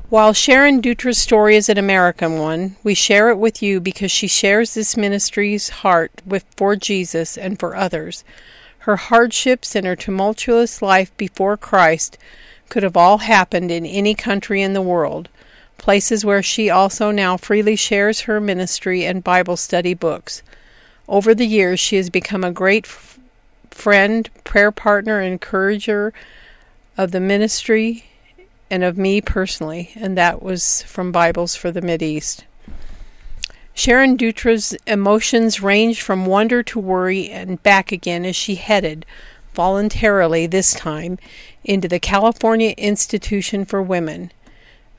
[0.09, 4.27] While Sharon Dutra's story is an American one, we share it with you because she
[4.27, 8.23] shares this ministry's heart with for Jesus and for others.
[8.79, 12.19] Her hardships and her tumultuous life before Christ
[12.69, 15.27] could have all happened in any country in the world,
[15.79, 20.43] places where she also now freely shares her ministry and Bible study books.
[21.07, 22.85] Over the years, she has become a great
[23.75, 26.13] friend, prayer partner, encourager
[26.97, 28.05] of the ministry
[28.71, 32.45] and of me personally, and that was from Bibles for the Mideast.
[33.75, 39.05] Sharon Dutra's emotions ranged from wonder to worry and back again as she headed,
[39.53, 41.19] voluntarily this time,
[41.63, 44.31] into the California Institution for Women.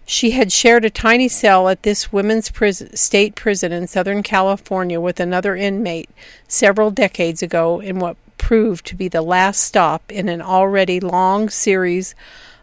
[0.05, 5.01] She had shared a tiny cell at this women's prison, state prison in Southern California
[5.01, 6.11] with another inmate
[6.47, 11.49] several decades ago in what proved to be the last stop in an already long
[11.49, 12.15] series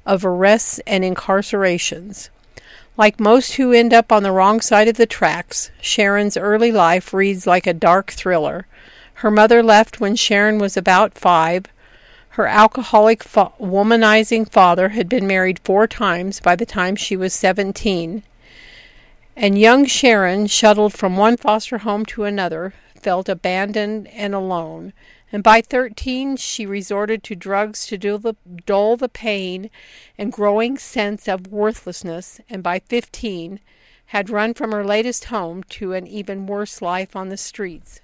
[0.05, 2.29] of arrests and incarcerations.
[2.95, 7.13] Like most who end up on the wrong side of the tracks, Sharon's early life
[7.13, 8.67] reads like a dark thriller.
[9.15, 11.65] Her mother left when Sharon was about five.
[12.29, 17.33] Her alcoholic, fa- womanizing father had been married four times by the time she was
[17.33, 18.23] 17.
[19.35, 24.93] And young Sharon, shuttled from one foster home to another, felt abandoned and alone
[25.33, 28.35] and by 13 she resorted to drugs to dull the,
[28.67, 29.71] dull the pain
[30.15, 33.59] and growing sense of worthlessness, and by 15
[34.07, 37.99] had run from her latest home to an even worse life on the streets.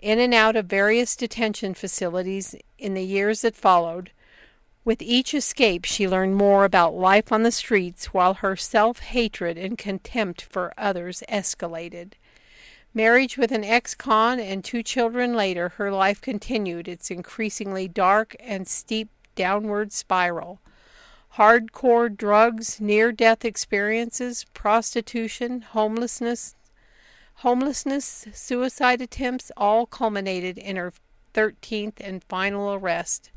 [0.00, 4.10] In and out of various detention facilities in the years that followed,
[4.86, 9.58] with each escape she learned more about life on the streets while her self hatred
[9.58, 12.14] and contempt for others escalated.
[12.94, 18.36] Marriage with an ex con and two children later, her life continued its increasingly dark
[18.38, 20.60] and steep downward spiral.
[21.36, 26.54] Hardcore drugs, near death experiences, prostitution, homelessness,
[27.36, 30.92] homelessness, suicide attempts all culminated in her
[31.32, 33.30] 13th and final arrest.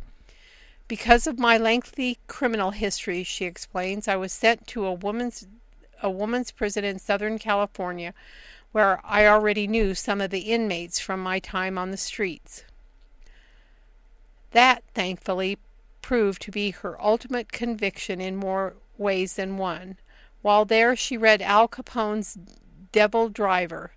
[0.89, 5.47] Because of my lengthy criminal history, she explains, I was sent to a woman's
[6.03, 8.13] a woman's prison in Southern California
[8.75, 12.65] where I already knew some of the inmates from my time on the streets.
[14.51, 15.59] That, thankfully,
[16.01, 19.95] proved to be her ultimate conviction in more ways than one.
[20.41, 22.37] While there, she read Al Capone's
[22.91, 23.93] Devil Driver.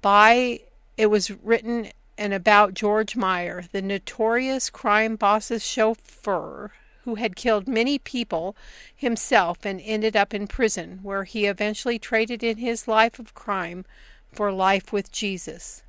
[0.00, 0.60] By
[0.96, 6.72] it was written and about George Meyer, the notorious crime boss's chauffeur
[7.04, 8.56] who had killed many people
[8.94, 13.84] himself and ended up in prison, where he eventually traded in his life of crime
[14.32, 15.82] for life with Jesus.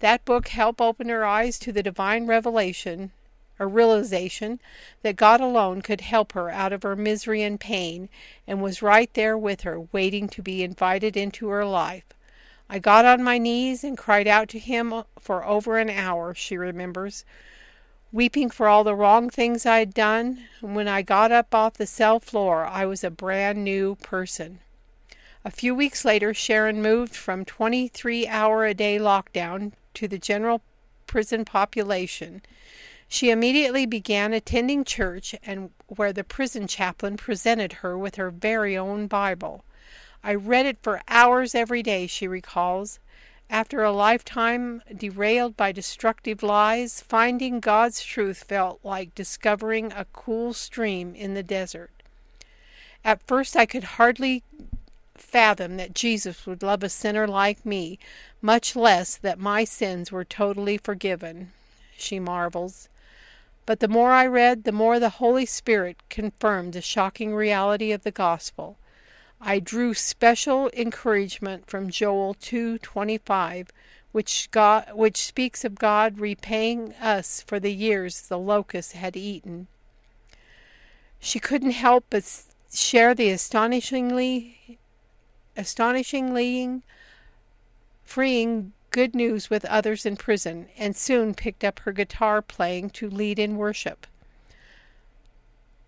[0.00, 3.10] That book helped open her eyes to the divine revelation,
[3.58, 4.60] a realization
[5.02, 8.08] that God alone could help her out of her misery and pain,
[8.46, 12.04] and was right there with her, waiting to be invited into her life.
[12.70, 16.56] I got on my knees and cried out to him for over an hour, she
[16.56, 17.24] remembers
[18.12, 20.44] weeping for all the wrong things I had done.
[20.60, 24.60] When I got up off the cell floor, I was a brand new person.
[25.44, 30.62] A few weeks later, Sharon moved from 23 hour a day lockdown to the general
[31.06, 32.42] prison population.
[33.08, 38.76] She immediately began attending church and where the prison chaplain presented her with her very
[38.76, 39.64] own Bible.
[40.22, 42.98] I read it for hours every day, she recalls.
[43.50, 50.52] After a lifetime derailed by destructive lies, finding God's truth felt like discovering a cool
[50.52, 51.90] stream in the desert.
[53.04, 54.42] At first, I could hardly
[55.14, 57.98] fathom that Jesus would love a sinner like me,
[58.42, 61.52] much less that my sins were totally forgiven,
[61.96, 62.88] she marvels.
[63.64, 68.02] But the more I read, the more the Holy Spirit confirmed the shocking reality of
[68.02, 68.76] the gospel.
[69.40, 73.68] I drew special encouragement from Joel 2:25,
[74.10, 79.68] which God which speaks of God repaying us for the years the locusts had eaten.
[81.20, 82.24] She couldn't help but
[82.72, 84.78] share the astonishingly
[85.56, 86.82] astonishingly
[88.04, 93.08] freeing good news with others in prison and soon picked up her guitar playing to
[93.08, 94.06] lead in worship.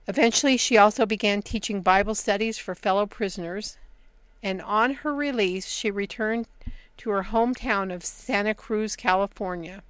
[0.08, 3.78] Eventually, she also began teaching Bible studies for fellow prisoners,
[4.42, 6.46] and on her release, she returned
[6.96, 9.82] to her hometown of Santa Cruz, California.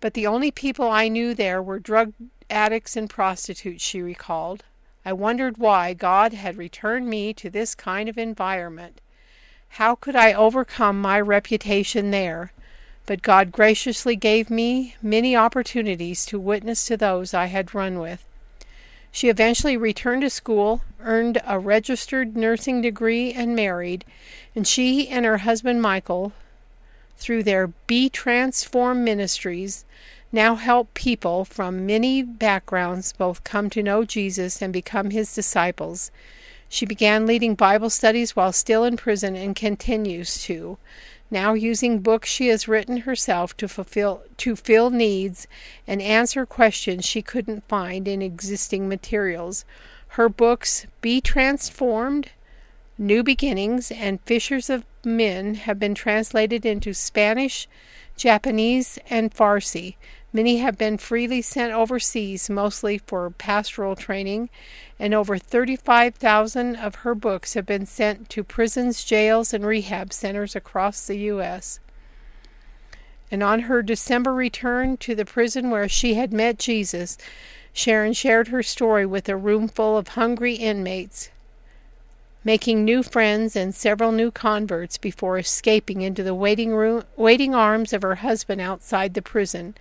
[0.00, 2.12] But the only people I knew there were drug
[2.48, 4.64] addicts and prostitutes, she recalled.
[5.04, 9.00] I wondered why God had returned me to this kind of environment.
[9.74, 12.52] How could I overcome my reputation there?
[13.06, 18.24] But God graciously gave me many opportunities to witness to those I had run with.
[19.12, 24.04] She eventually returned to school, earned a registered nursing degree, and married,
[24.54, 26.32] and she and her husband Michael,
[27.16, 29.84] through their Be Transformed Ministries,
[30.32, 36.10] now help people from many backgrounds both come to know Jesus and become his disciples.
[36.68, 40.78] She began leading Bible studies while still in prison and continues to.
[41.30, 45.46] Now using books she has written herself to fulfill to fill needs
[45.86, 49.64] and answer questions she couldn't find in existing materials.
[50.14, 52.30] Her books Be Transformed,
[52.98, 57.68] New Beginnings, and Fishers of Men have been translated into Spanish,
[58.16, 59.96] Japanese, and Farsi.
[60.32, 64.48] Many have been freely sent overseas, mostly for pastoral training,
[64.96, 70.54] and over 35,000 of her books have been sent to prisons, jails, and rehab centers
[70.54, 71.80] across the U.S.
[73.28, 77.18] And on her December return to the prison where she had met Jesus,
[77.72, 81.30] Sharon shared her story with a room full of hungry inmates,
[82.44, 87.92] making new friends and several new converts before escaping into the waiting room, waiting arms
[87.92, 89.74] of her husband outside the prison.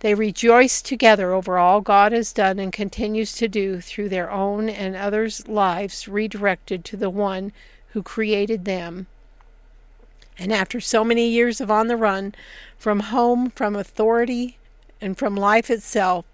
[0.00, 4.68] They rejoice together over all God has done and continues to do through their own
[4.68, 7.52] and others' lives redirected to the one
[7.88, 9.06] who created them.
[10.38, 12.34] And after so many years of on the run,
[12.76, 14.58] from home, from authority,
[15.00, 16.24] and from life itself,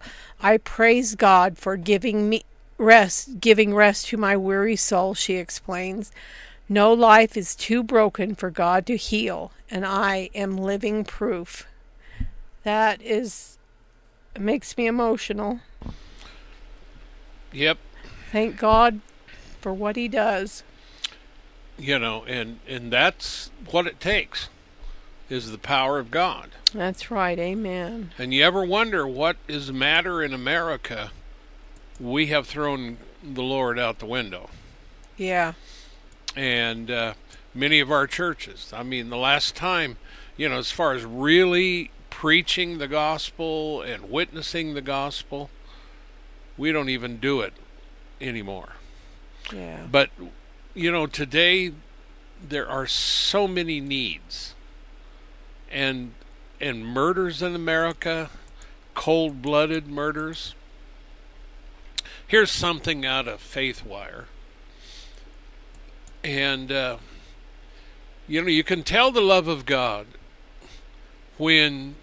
[0.40, 2.42] I praise God for giving me
[2.78, 6.10] rest, giving rest to my weary soul, she explains.
[6.68, 11.66] No life is too broken for God to heal, and I am living proof.
[12.64, 13.58] That is
[14.38, 15.60] makes me emotional.
[17.52, 17.78] Yep.
[18.30, 19.00] Thank God
[19.60, 20.62] for what he does.
[21.78, 24.48] You know, and and that's what it takes
[25.28, 26.50] is the power of God.
[26.74, 27.38] That's right.
[27.38, 28.10] Amen.
[28.18, 31.12] And you ever wonder what is the matter in America?
[31.98, 34.50] We have thrown the Lord out the window.
[35.16, 35.52] Yeah.
[36.34, 37.14] And uh,
[37.54, 38.72] many of our churches.
[38.74, 39.96] I mean, the last time,
[40.36, 41.90] you know, as far as really
[42.20, 45.48] preaching the gospel and witnessing the gospel,
[46.58, 47.54] we don't even do it
[48.20, 48.74] anymore.
[49.50, 49.86] Yeah.
[49.90, 50.10] But
[50.74, 51.72] you know, today
[52.46, 54.54] there are so many needs.
[55.70, 56.12] And
[56.60, 58.28] and murders in America,
[58.92, 60.54] cold-blooded murders.
[62.26, 64.24] Here's something out of Faithwire.
[66.22, 66.98] And uh,
[68.28, 70.06] you know, you can tell the love of God
[71.38, 71.94] when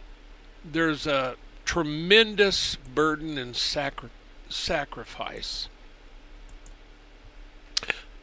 [0.71, 4.09] there's a tremendous burden and sacri-
[4.49, 5.67] sacrifice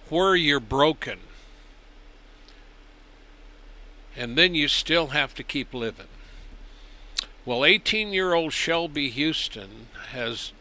[0.08, 1.18] where you're broken
[4.16, 6.06] and then you still have to keep living.
[7.44, 10.52] Well, 18 year old Shelby Houston has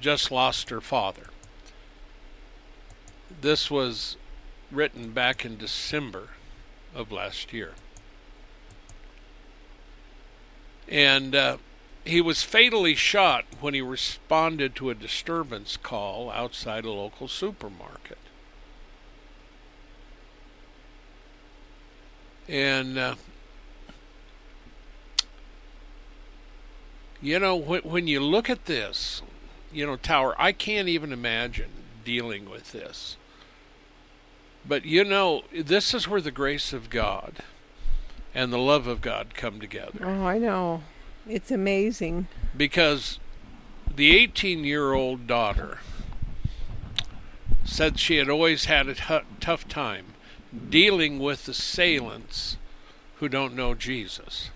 [0.00, 1.28] just lost her father.
[3.40, 4.16] This was
[4.70, 6.30] written back in December
[6.94, 7.74] of last year.
[10.88, 11.56] And uh,
[12.04, 18.18] he was fatally shot when he responded to a disturbance call outside a local supermarket.
[22.48, 23.14] And, uh,
[27.20, 29.22] you know, when, when you look at this,
[29.72, 31.70] you know, Tower, I can't even imagine
[32.04, 33.16] dealing with this.
[34.64, 37.42] But, you know, this is where the grace of God
[38.36, 39.98] and the love of God come together.
[40.02, 40.82] Oh, I know.
[41.26, 42.28] It's amazing.
[42.54, 43.18] Because
[43.92, 45.78] the 18 year old daughter
[47.64, 50.08] said she had always had a t- tough time
[50.68, 52.58] dealing with assailants
[53.16, 54.50] who don't know Jesus.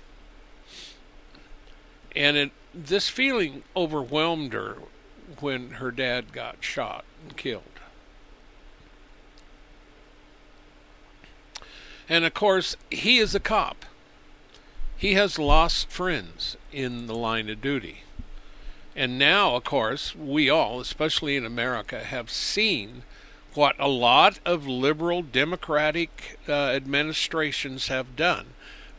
[2.14, 4.76] And it, this feeling overwhelmed her
[5.40, 7.79] when her dad got shot and killed.
[12.10, 13.86] And of course, he is a cop.
[14.96, 18.02] He has lost friends in the line of duty.
[18.96, 23.04] And now, of course, we all, especially in America, have seen
[23.54, 28.48] what a lot of liberal democratic uh, administrations have done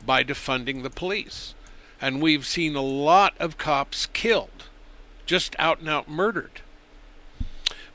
[0.05, 1.53] by defunding the police.
[2.01, 4.69] And we've seen a lot of cops killed,
[5.25, 6.61] just out and out murdered.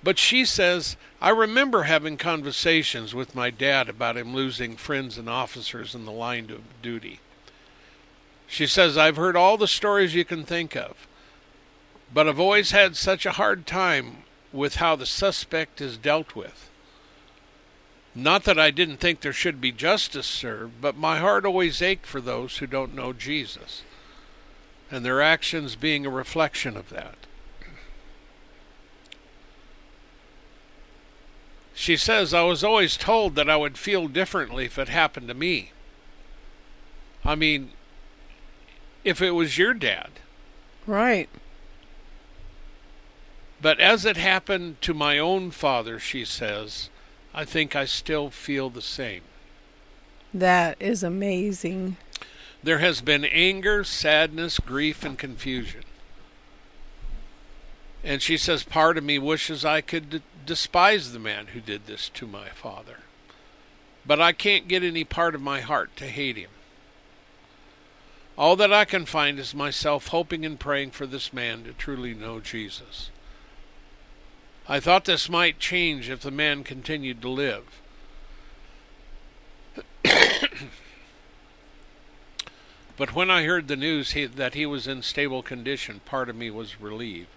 [0.03, 5.29] But she says, I remember having conversations with my dad about him losing friends and
[5.29, 7.21] officers in the line of duty.
[8.47, 11.09] She says, I've heard all the stories you can think of,
[12.13, 14.19] but I've always had such a hard time
[14.53, 16.71] with how the suspect is dealt with.
[18.15, 22.07] Not that I didn't think there should be justice served, but my heart always ached
[22.07, 23.83] for those who don't know Jesus,
[24.91, 27.26] and their actions being a reflection of that.
[31.79, 35.35] She says, I was always told that I would feel differently if it happened to
[35.35, 35.73] me.
[37.23, 37.73] I mean,
[39.05, 40.09] if it was your dad.
[40.87, 41.29] Right.
[43.61, 46.89] But as it happened to my own father, she says,
[47.35, 49.23] I think I still feel the same.
[50.33, 51.99] That is amazing.
[52.63, 55.83] There has been anger, sadness, grief, and confusion.
[58.07, 61.87] And she says, Part of me wishes I could d- despise the man who did
[61.87, 62.99] this to my father.
[64.07, 66.51] But I can't get any part of my heart to hate him.
[68.39, 72.15] All that I can find is myself hoping and praying for this man to truly
[72.15, 73.11] know Jesus.
[74.69, 77.65] I thought this might change if the man continued to live.
[82.97, 86.37] but when I heard the news he, that he was in stable condition, part of
[86.37, 87.36] me was relieved.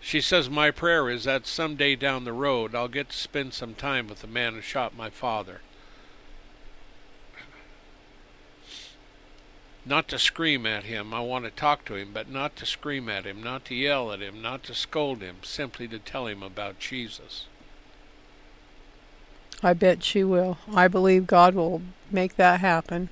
[0.00, 3.74] She says, My prayer is that someday down the road I'll get to spend some
[3.74, 5.60] time with the man who shot my father.
[9.84, 13.08] Not to scream at him, I want to talk to him, but not to scream
[13.08, 16.42] at him, not to yell at him, not to scold him, simply to tell him
[16.42, 17.46] about Jesus.
[19.62, 20.58] I bet she will.
[20.74, 23.08] I believe God will make that happen.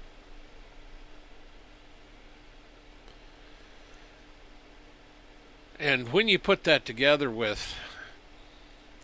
[5.78, 7.76] And when you put that together with,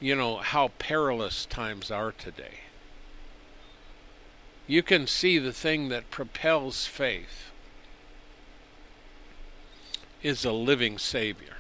[0.01, 2.61] you know, how perilous times are today,
[4.67, 7.51] you can see the thing that propels faith
[10.23, 11.57] is a living Savior.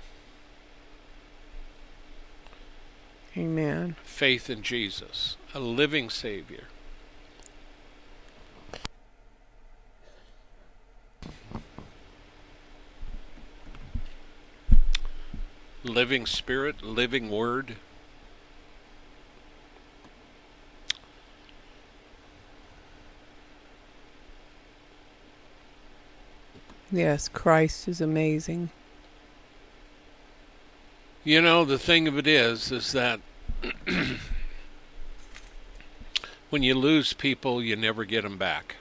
[3.36, 3.96] Amen.
[4.04, 6.64] Faith in Jesus, a living Savior.
[15.84, 17.76] Living spirit, living word.
[26.90, 28.70] Yes, Christ is amazing.
[31.24, 33.20] You know, the thing of it is, is that
[36.50, 38.76] when you lose people, you never get them back.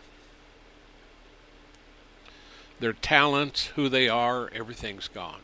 [2.80, 5.42] Their talents, who they are, everything's gone.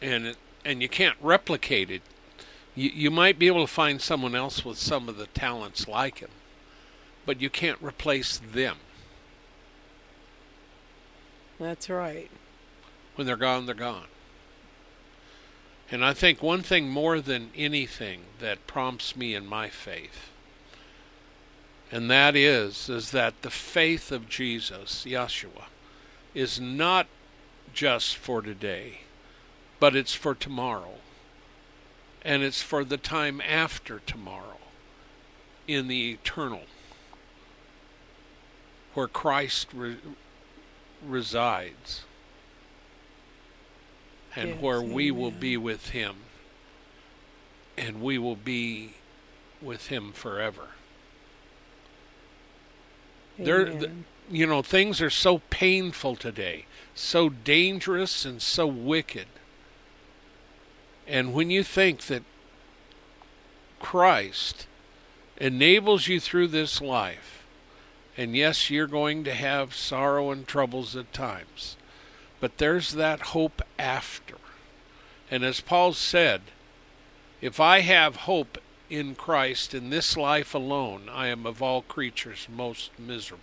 [0.00, 2.02] And it, and you can't replicate it.
[2.74, 6.18] You you might be able to find someone else with some of the talents like
[6.18, 6.30] him,
[7.24, 8.76] but you can't replace them.
[11.58, 12.30] That's right.
[13.14, 14.08] When they're gone, they're gone.
[15.90, 20.30] And I think one thing more than anything that prompts me in my faith,
[21.92, 25.66] and that is, is that the faith of Jesus, Yeshua,
[26.34, 27.06] is not
[27.72, 29.05] just for today
[29.78, 30.94] but it's for tomorrow.
[32.22, 34.58] And it's for the time after tomorrow
[35.68, 36.62] in the eternal,
[38.94, 39.96] where Christ re-
[41.04, 42.02] resides
[44.34, 45.20] and yes, where we amen.
[45.20, 46.16] will be with Him
[47.78, 48.94] and we will be
[49.62, 50.68] with Him forever.
[53.38, 53.90] There, the,
[54.30, 59.26] you know, things are so painful today, so dangerous and so wicked.
[61.06, 62.22] And when you think that
[63.78, 64.66] Christ
[65.36, 67.44] enables you through this life,
[68.16, 71.76] and yes, you're going to have sorrow and troubles at times,
[72.40, 74.36] but there's that hope after.
[75.30, 76.42] And as Paul said,
[77.40, 82.46] if I have hope in Christ in this life alone, I am of all creatures
[82.50, 83.42] most miserable.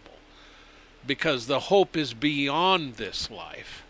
[1.06, 3.84] Because the hope is beyond this life.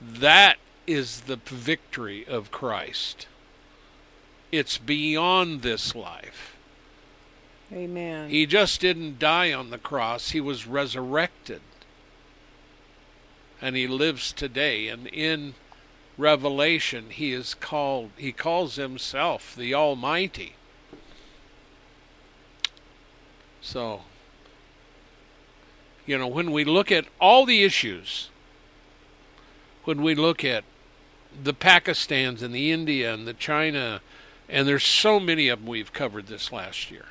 [0.00, 3.26] That is the victory of Christ.
[4.52, 6.56] It's beyond this life.
[7.72, 8.30] Amen.
[8.30, 11.60] He just didn't die on the cross, he was resurrected.
[13.60, 14.88] And he lives today.
[14.88, 15.54] And in
[16.18, 20.54] Revelation, he is called, he calls himself the Almighty.
[23.60, 24.02] So,
[26.06, 28.30] you know, when we look at all the issues,
[29.84, 30.64] when we look at
[31.42, 34.00] the Pakistans and the India and the China,
[34.48, 37.06] and there's so many of them we've covered this last year.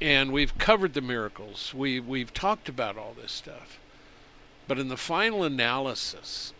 [0.00, 1.72] And we've covered the miracles.
[1.74, 3.78] We we've talked about all this stuff.
[4.66, 6.52] But in the final analysis,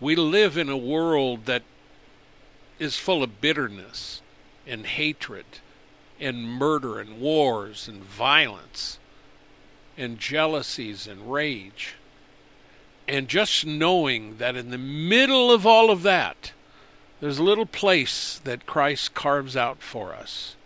[0.00, 1.62] we live in a world that
[2.78, 4.22] is full of bitterness
[4.66, 5.44] and hatred
[6.18, 8.98] and murder and wars and violence
[10.00, 11.94] and jealousies and rage.
[13.06, 16.52] And just knowing that in the middle of all of that,
[17.20, 20.56] there's a little place that Christ carves out for us.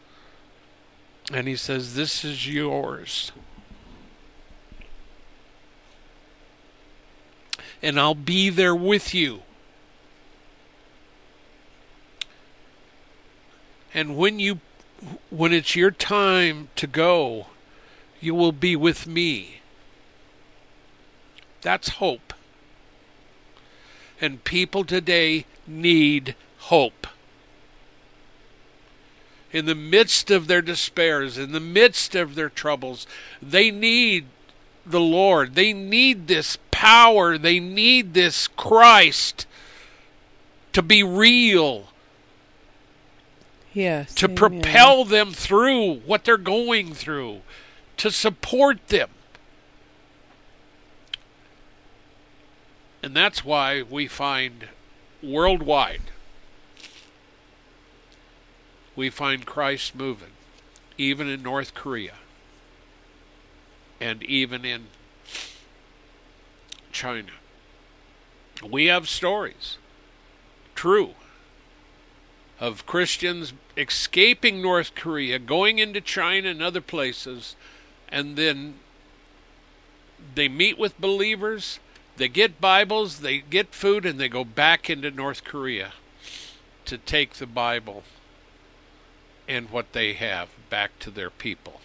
[1.33, 3.33] And he says, This is yours.
[7.85, 9.43] and I'll be there with you.
[13.93, 14.61] And when you
[15.29, 17.49] when it's your time to go,
[18.25, 19.61] you will be with me.
[21.63, 22.35] That's hope.
[24.21, 27.07] And people today need hope.
[29.53, 33.07] In the midst of their despairs, in the midst of their troubles,
[33.41, 34.27] they need
[34.85, 35.55] the Lord.
[35.55, 37.39] They need this power.
[37.39, 39.47] They need this Christ
[40.73, 41.87] to be real.
[43.73, 44.15] Yes.
[44.17, 44.37] To amen.
[44.37, 47.41] propel them through what they're going through,
[47.97, 49.11] to support them.
[53.03, 54.69] And that's why we find
[55.23, 56.03] worldwide,
[58.97, 60.33] we find Christ moving,
[60.97, 62.15] even in North Korea
[64.01, 64.87] and even in
[66.93, 67.33] China.
[68.63, 69.79] We have stories,
[70.75, 71.15] true,
[72.61, 77.57] of Christians escaping North Korea, going into China and other places,
[78.15, 78.75] and then
[80.37, 81.81] they meet with believers,
[82.17, 85.95] they get Bibles, they get food, and they go back into North Korea
[86.85, 88.05] to take the Bible
[89.49, 91.81] and what they have back to their people.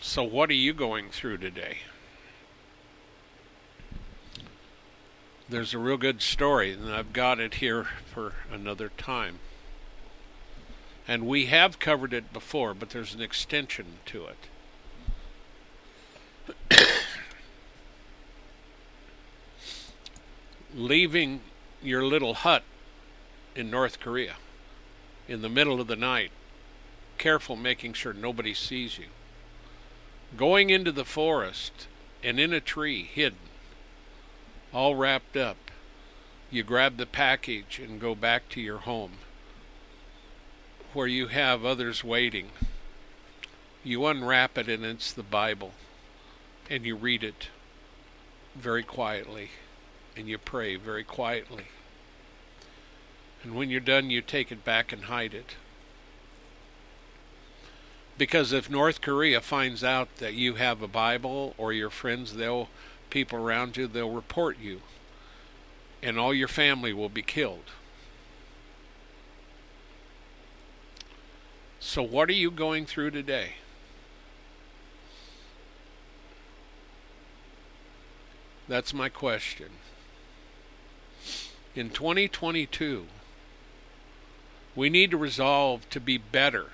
[0.00, 1.78] So, what are you going through today?
[5.48, 9.40] There's a real good story, and I've got it here for another time.
[11.06, 14.26] And we have covered it before, but there's an extension to
[16.70, 16.80] it.
[20.74, 21.40] Leaving
[21.82, 22.62] your little hut
[23.54, 24.36] in North Korea
[25.28, 26.30] in the middle of the night,
[27.18, 29.06] careful making sure nobody sees you
[30.36, 31.86] going into the forest
[32.22, 33.38] and in a tree hidden,
[34.74, 35.56] all wrapped up,
[36.50, 39.12] you grab the package and go back to your home
[40.92, 42.50] where you have others waiting.
[43.82, 45.72] You unwrap it and it's the Bible,
[46.68, 47.48] and you read it
[48.54, 49.50] very quietly,
[50.16, 51.64] and you pray very quietly.
[53.42, 55.56] And when you're done, you take it back and hide it.
[58.16, 62.68] Because if North Korea finds out that you have a Bible or your friends, they'll
[63.14, 64.80] people around you, they'll report you.
[66.02, 67.70] And all your family will be killed.
[71.78, 73.52] So what are you going through today?
[78.66, 79.68] That's my question.
[81.76, 83.04] In 2022,
[84.74, 86.70] we need to resolve to be better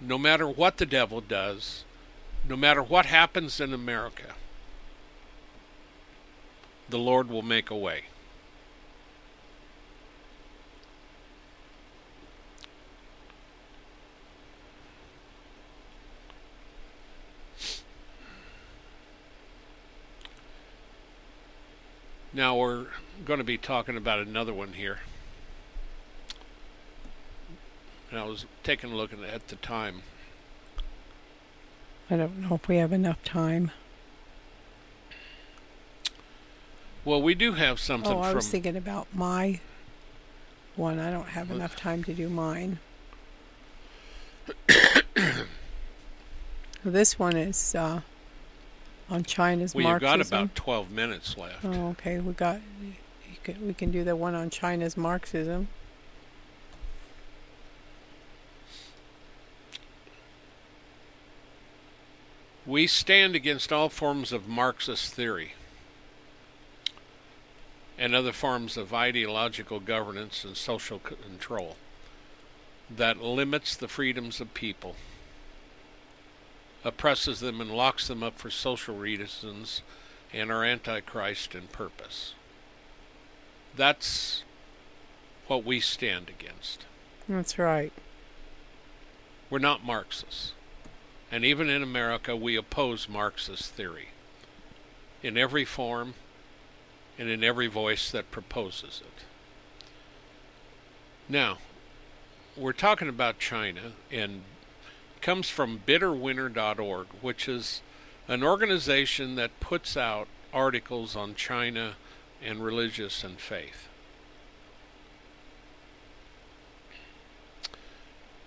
[0.00, 1.83] no matter what the devil does,
[2.48, 4.34] no matter what happens in America,
[6.88, 8.04] the Lord will make a way.
[22.34, 22.86] Now we're
[23.24, 24.98] going to be talking about another one here.
[28.10, 30.02] And I was taking a look at the time.
[32.10, 33.70] I don't know if we have enough time.
[37.04, 39.60] Well, we do have something Oh, I was thinking about my
[40.76, 40.98] one.
[40.98, 42.78] I don't have enough time to do mine.
[46.84, 48.00] this one is uh,
[49.10, 51.64] on China's well, you've got about 12 minutes left.
[51.64, 52.20] Oh, okay.
[52.20, 52.60] We got.
[52.82, 52.94] You
[53.42, 55.68] can, we can do the one on China's Marxism.
[62.66, 65.52] We stand against all forms of Marxist theory
[67.98, 71.76] and other forms of ideological governance and social control
[72.90, 74.96] that limits the freedoms of people,
[76.84, 79.82] oppresses them, and locks them up for social reasons,
[80.32, 82.34] and are antichrist in purpose.
[83.76, 84.42] That's
[85.46, 86.86] what we stand against.
[87.28, 87.92] That's right.
[89.50, 90.53] We're not Marxists.
[91.34, 94.10] And even in America, we oppose Marxist theory
[95.20, 96.14] in every form
[97.18, 99.24] and in every voice that proposes it.
[101.28, 101.58] Now,
[102.56, 104.42] we're talking about China, and
[105.20, 107.82] comes from bitterwinter.org, which is
[108.28, 111.96] an organization that puts out articles on China
[112.40, 113.88] and religious and faith.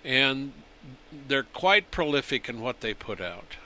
[0.08, 0.52] and
[1.28, 3.56] they're quite prolific in what they put out.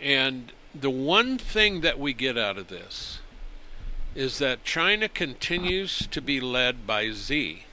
[0.00, 3.20] And the one thing that we get out of this
[4.14, 7.64] is that China continues to be led by Xi,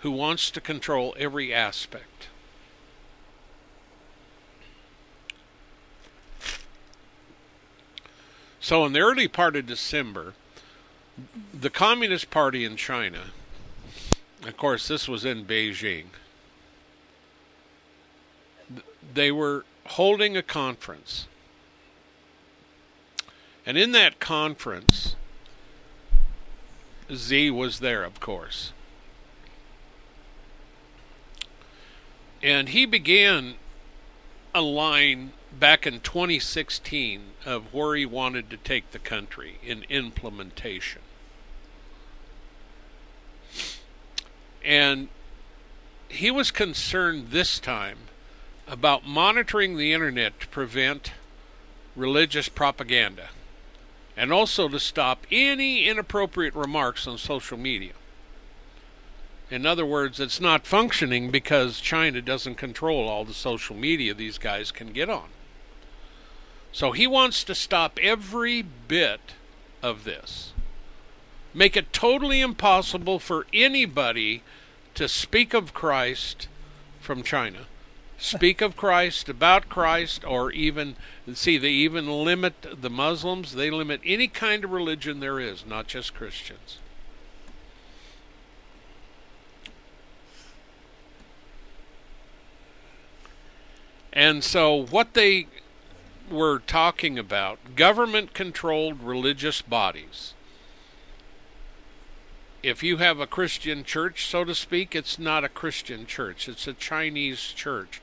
[0.00, 2.28] who wants to control every aspect.
[8.60, 10.34] So, in the early part of December,
[11.52, 13.30] the Communist Party in China,
[14.42, 16.06] of course, this was in Beijing,
[19.14, 21.26] they were holding a conference.
[23.64, 25.16] And in that conference,
[27.12, 28.72] Z was there, of course.
[32.42, 33.54] And he began
[34.54, 41.02] a line back in 2016 of where he wanted to take the country in implementation.
[44.64, 45.08] And
[46.08, 47.98] he was concerned this time
[48.66, 51.12] about monitoring the internet to prevent
[51.96, 53.30] religious propaganda
[54.16, 57.92] and also to stop any inappropriate remarks on social media.
[59.50, 64.36] In other words, it's not functioning because China doesn't control all the social media these
[64.36, 65.28] guys can get on.
[66.72, 69.34] So he wants to stop every bit
[69.82, 70.52] of this.
[71.54, 74.42] Make it totally impossible for anybody
[74.94, 76.48] to speak of Christ
[77.00, 77.60] from China.
[78.18, 80.96] Speak of Christ, about Christ, or even,
[81.34, 85.86] see, they even limit the Muslims, they limit any kind of religion there is, not
[85.86, 86.78] just Christians.
[94.12, 95.46] And so, what they
[96.30, 100.34] were talking about government controlled religious bodies.
[102.62, 106.66] If you have a Christian church, so to speak, it's not a Christian church, it's
[106.66, 108.00] a Chinese church.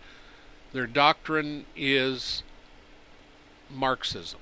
[0.72, 2.44] Their doctrine is
[3.70, 4.40] Marxism.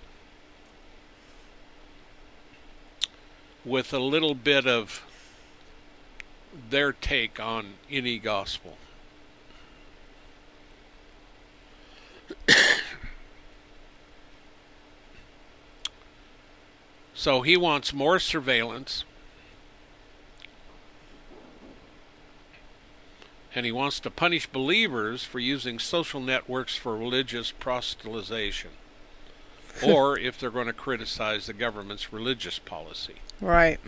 [3.65, 5.03] With a little bit of
[6.69, 8.77] their take on any gospel.
[17.23, 19.05] So he wants more surveillance.
[23.55, 28.71] And he wants to punish believers for using social networks for religious proselytization.
[29.81, 33.15] or if they're going to criticize the government's religious policy.
[33.39, 33.79] Right.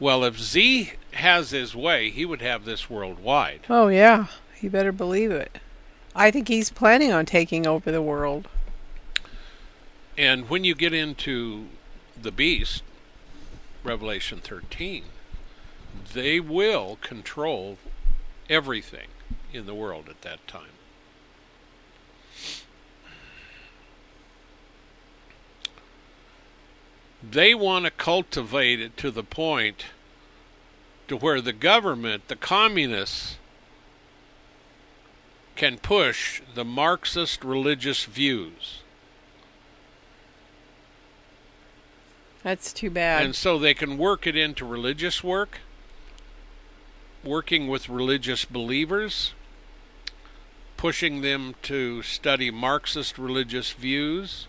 [0.00, 3.60] Well, if Xi has his way, he would have this worldwide.
[3.68, 4.28] Oh, yeah.
[4.62, 5.58] You better believe it.
[6.16, 8.48] I think he's planning on taking over the world.
[10.16, 11.66] And when you get into
[12.24, 12.82] the beast,
[13.84, 15.04] Revelation 13,
[16.14, 17.76] they will control
[18.48, 19.08] everything
[19.52, 20.72] in the world at that time.
[27.22, 29.86] They want to cultivate it to the point
[31.08, 33.36] to where the government, the communists,
[35.56, 38.80] can push the Marxist religious views
[42.44, 43.24] That's too bad.
[43.24, 45.60] And so they can work it into religious work,
[47.24, 49.32] working with religious believers,
[50.76, 54.46] pushing them to study Marxist religious views.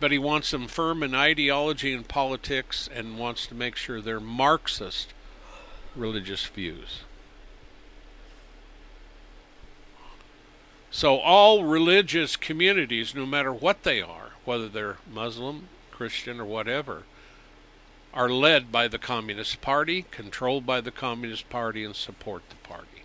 [0.00, 4.18] But he wants them firm in ideology and politics and wants to make sure they're
[4.18, 5.14] Marxist
[5.94, 7.05] religious views.
[10.96, 17.02] So, all religious communities, no matter what they are, whether they're Muslim, Christian, or whatever,
[18.14, 23.02] are led by the Communist Party, controlled by the Communist Party, and support the party.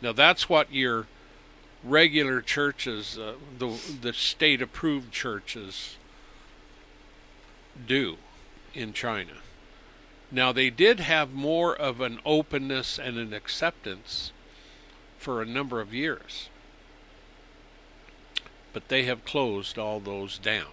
[0.00, 1.06] Now, that's what your
[1.84, 5.96] regular churches, uh, the, the state approved churches,
[7.86, 8.16] do
[8.72, 9.42] in China.
[10.30, 14.32] Now, they did have more of an openness and an acceptance
[15.18, 16.48] for a number of years
[18.72, 20.66] but they have closed all those down.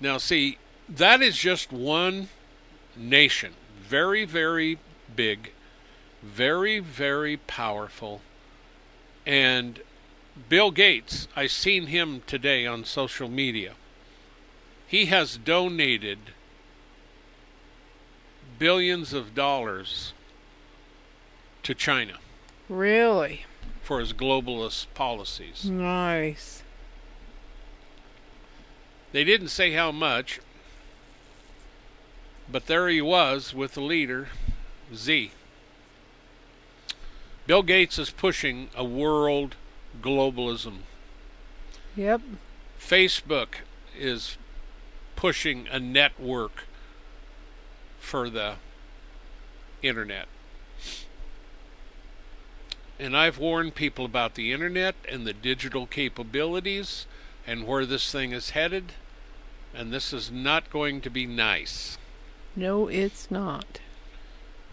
[0.00, 2.28] Now, see, that is just one
[2.96, 3.54] nation.
[3.80, 4.78] Very, very
[5.14, 5.52] big,
[6.22, 8.20] very, very powerful.
[9.24, 9.80] And
[10.48, 13.74] Bill Gates, I seen him today on social media.
[14.86, 16.18] He has donated
[18.58, 20.12] billions of dollars
[21.62, 22.18] to China
[22.68, 23.44] Really?
[23.86, 25.70] for his globalist policies.
[25.70, 26.64] Nice.
[29.12, 30.40] They didn't say how much,
[32.50, 34.26] but there he was with the leader,
[34.92, 35.30] Z.
[37.46, 39.54] Bill Gates is pushing a world
[40.02, 40.78] globalism.
[41.94, 42.22] Yep.
[42.80, 43.58] Facebook
[43.96, 44.36] is
[45.14, 46.64] pushing a network
[48.00, 48.54] for the
[49.80, 50.26] internet.
[52.98, 57.06] And I've warned people about the internet and the digital capabilities
[57.46, 58.92] and where this thing is headed,
[59.74, 61.98] and this is not going to be nice.
[62.56, 63.80] No, it's not.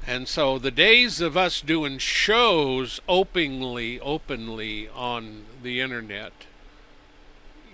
[0.07, 6.33] And so the days of us doing shows openly, openly on the internet,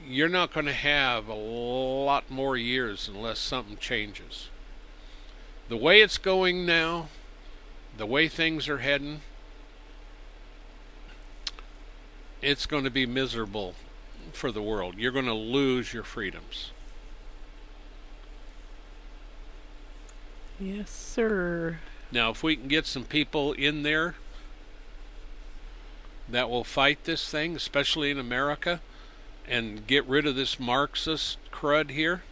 [0.06, 4.50] you're not going to have a lot more years unless something changes.
[5.70, 7.10] The way it's going now,
[7.98, 9.22] the way things are heading,
[12.42, 13.76] it's going to be miserable
[14.34, 14.96] for the world.
[14.98, 16.72] You're going to lose your freedoms.
[20.60, 21.80] Yes, sir.
[22.12, 24.16] Now, if we can get some people in there
[26.28, 28.82] that will fight this thing, especially in America,
[29.48, 32.24] and get rid of this Marxist crud here,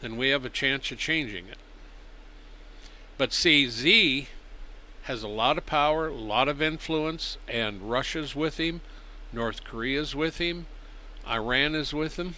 [0.00, 1.58] then we have a chance of changing it.
[3.18, 4.28] But see, Z
[5.02, 8.80] has a lot of power, a lot of influence, and Russia's with him,
[9.32, 10.66] North Korea's with him,
[11.28, 12.34] Iran is with him.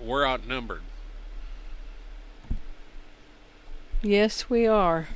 [0.00, 0.82] We're outnumbered.
[4.02, 5.08] Yes, we are.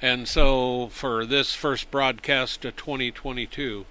[0.00, 3.84] And so, for this first broadcast of 2022,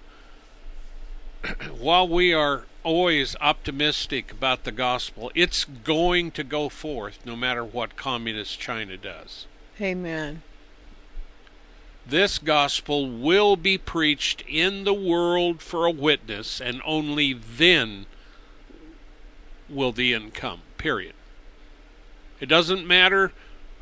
[1.78, 7.62] while we are always optimistic about the gospel, it's going to go forth no matter
[7.62, 9.46] what communist China does.
[9.80, 10.42] Amen.
[12.08, 18.06] This gospel will be preached in the world for a witness, and only then
[19.68, 20.62] will the end come.
[20.78, 21.12] Period.
[22.40, 23.32] It doesn't matter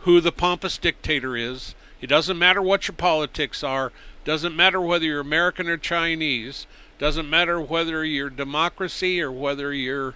[0.01, 1.77] who the pompous dictator is.
[2.01, 3.93] It doesn't matter what your politics are.
[4.25, 6.67] Doesn't matter whether you're American or Chinese.
[6.99, 10.15] Doesn't matter whether you're democracy or whether you're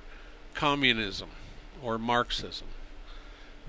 [0.55, 1.29] communism
[1.81, 2.67] or Marxism.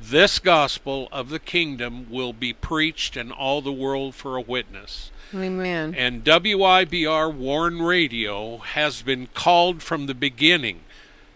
[0.01, 5.11] This gospel of the kingdom will be preached in all the world for a witness.
[5.33, 5.93] Amen.
[5.95, 10.81] And WIBR Warn Radio has been called from the beginning.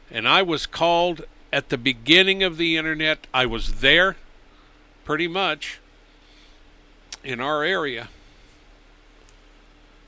[0.10, 3.28] And I was called at the beginning of the internet.
[3.34, 4.18] I was there
[5.06, 5.80] pretty much
[7.24, 8.10] in our area.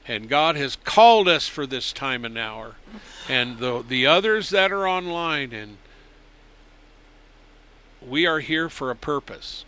[0.07, 2.75] And God has called us for this time and hour.
[3.29, 5.77] And the the others that are online and
[8.05, 9.65] we are here for a purpose.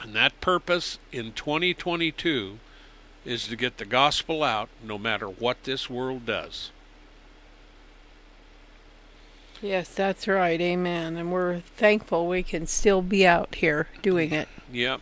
[0.00, 2.58] And that purpose in 2022
[3.24, 6.70] is to get the gospel out no matter what this world does.
[9.60, 10.60] Yes, that's right.
[10.60, 11.16] Amen.
[11.16, 14.48] And we're thankful we can still be out here doing it.
[14.72, 15.00] Yep.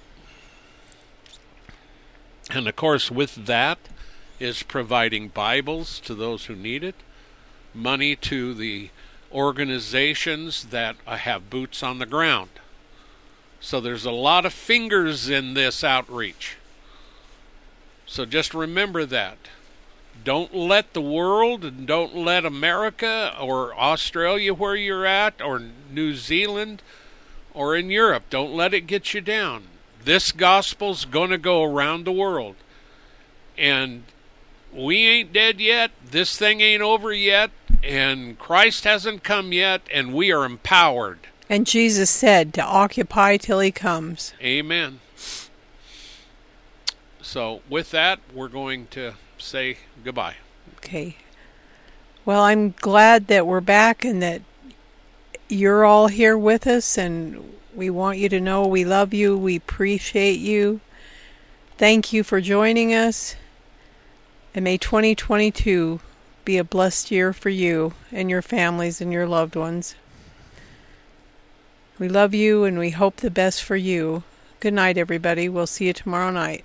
[2.50, 3.78] And of course, with that
[4.38, 6.96] is providing Bibles to those who need it,
[7.72, 8.90] money to the
[9.32, 12.50] organizations that have boots on the ground.
[13.60, 16.56] So there's a lot of fingers in this outreach.
[18.06, 19.38] So just remember that.
[20.24, 26.14] Don't let the world and don't let America or Australia, where you're at, or New
[26.14, 26.82] Zealand
[27.54, 29.64] or in Europe, don't let it get you down.
[30.04, 32.56] This gospel's going to go around the world.
[33.58, 34.04] And
[34.72, 35.90] we ain't dead yet.
[36.04, 37.50] This thing ain't over yet.
[37.82, 39.82] And Christ hasn't come yet.
[39.92, 41.20] And we are empowered.
[41.48, 44.34] And Jesus said to occupy till he comes.
[44.40, 45.00] Amen.
[47.20, 50.36] So, with that, we're going to say goodbye.
[50.76, 51.16] Okay.
[52.24, 54.42] Well, I'm glad that we're back and that
[55.48, 59.56] you're all here with us, and we want you to know we love you, we
[59.56, 60.80] appreciate you.
[61.76, 63.36] Thank you for joining us,
[64.54, 66.00] and may 2022
[66.50, 69.94] be a blessed year for you and your families and your loved ones.
[71.96, 74.24] We love you and we hope the best for you.
[74.58, 75.48] Good night, everybody.
[75.48, 76.64] We'll see you tomorrow night.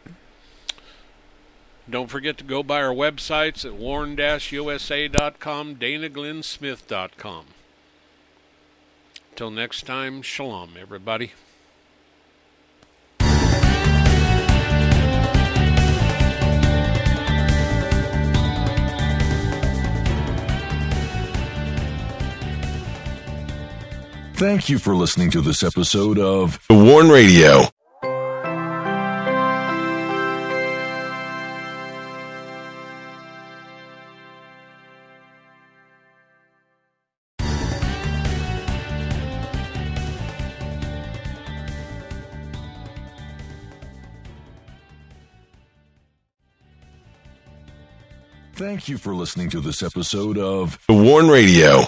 [1.87, 7.45] Don't forget to go by our websites at warn-usa.com, danaglennsmith.com.
[9.35, 11.33] Till next time, shalom, everybody.
[24.35, 27.69] Thank you for listening to this episode of The Warn Radio.
[48.53, 51.87] Thank you for listening to this episode of The Warn Radio.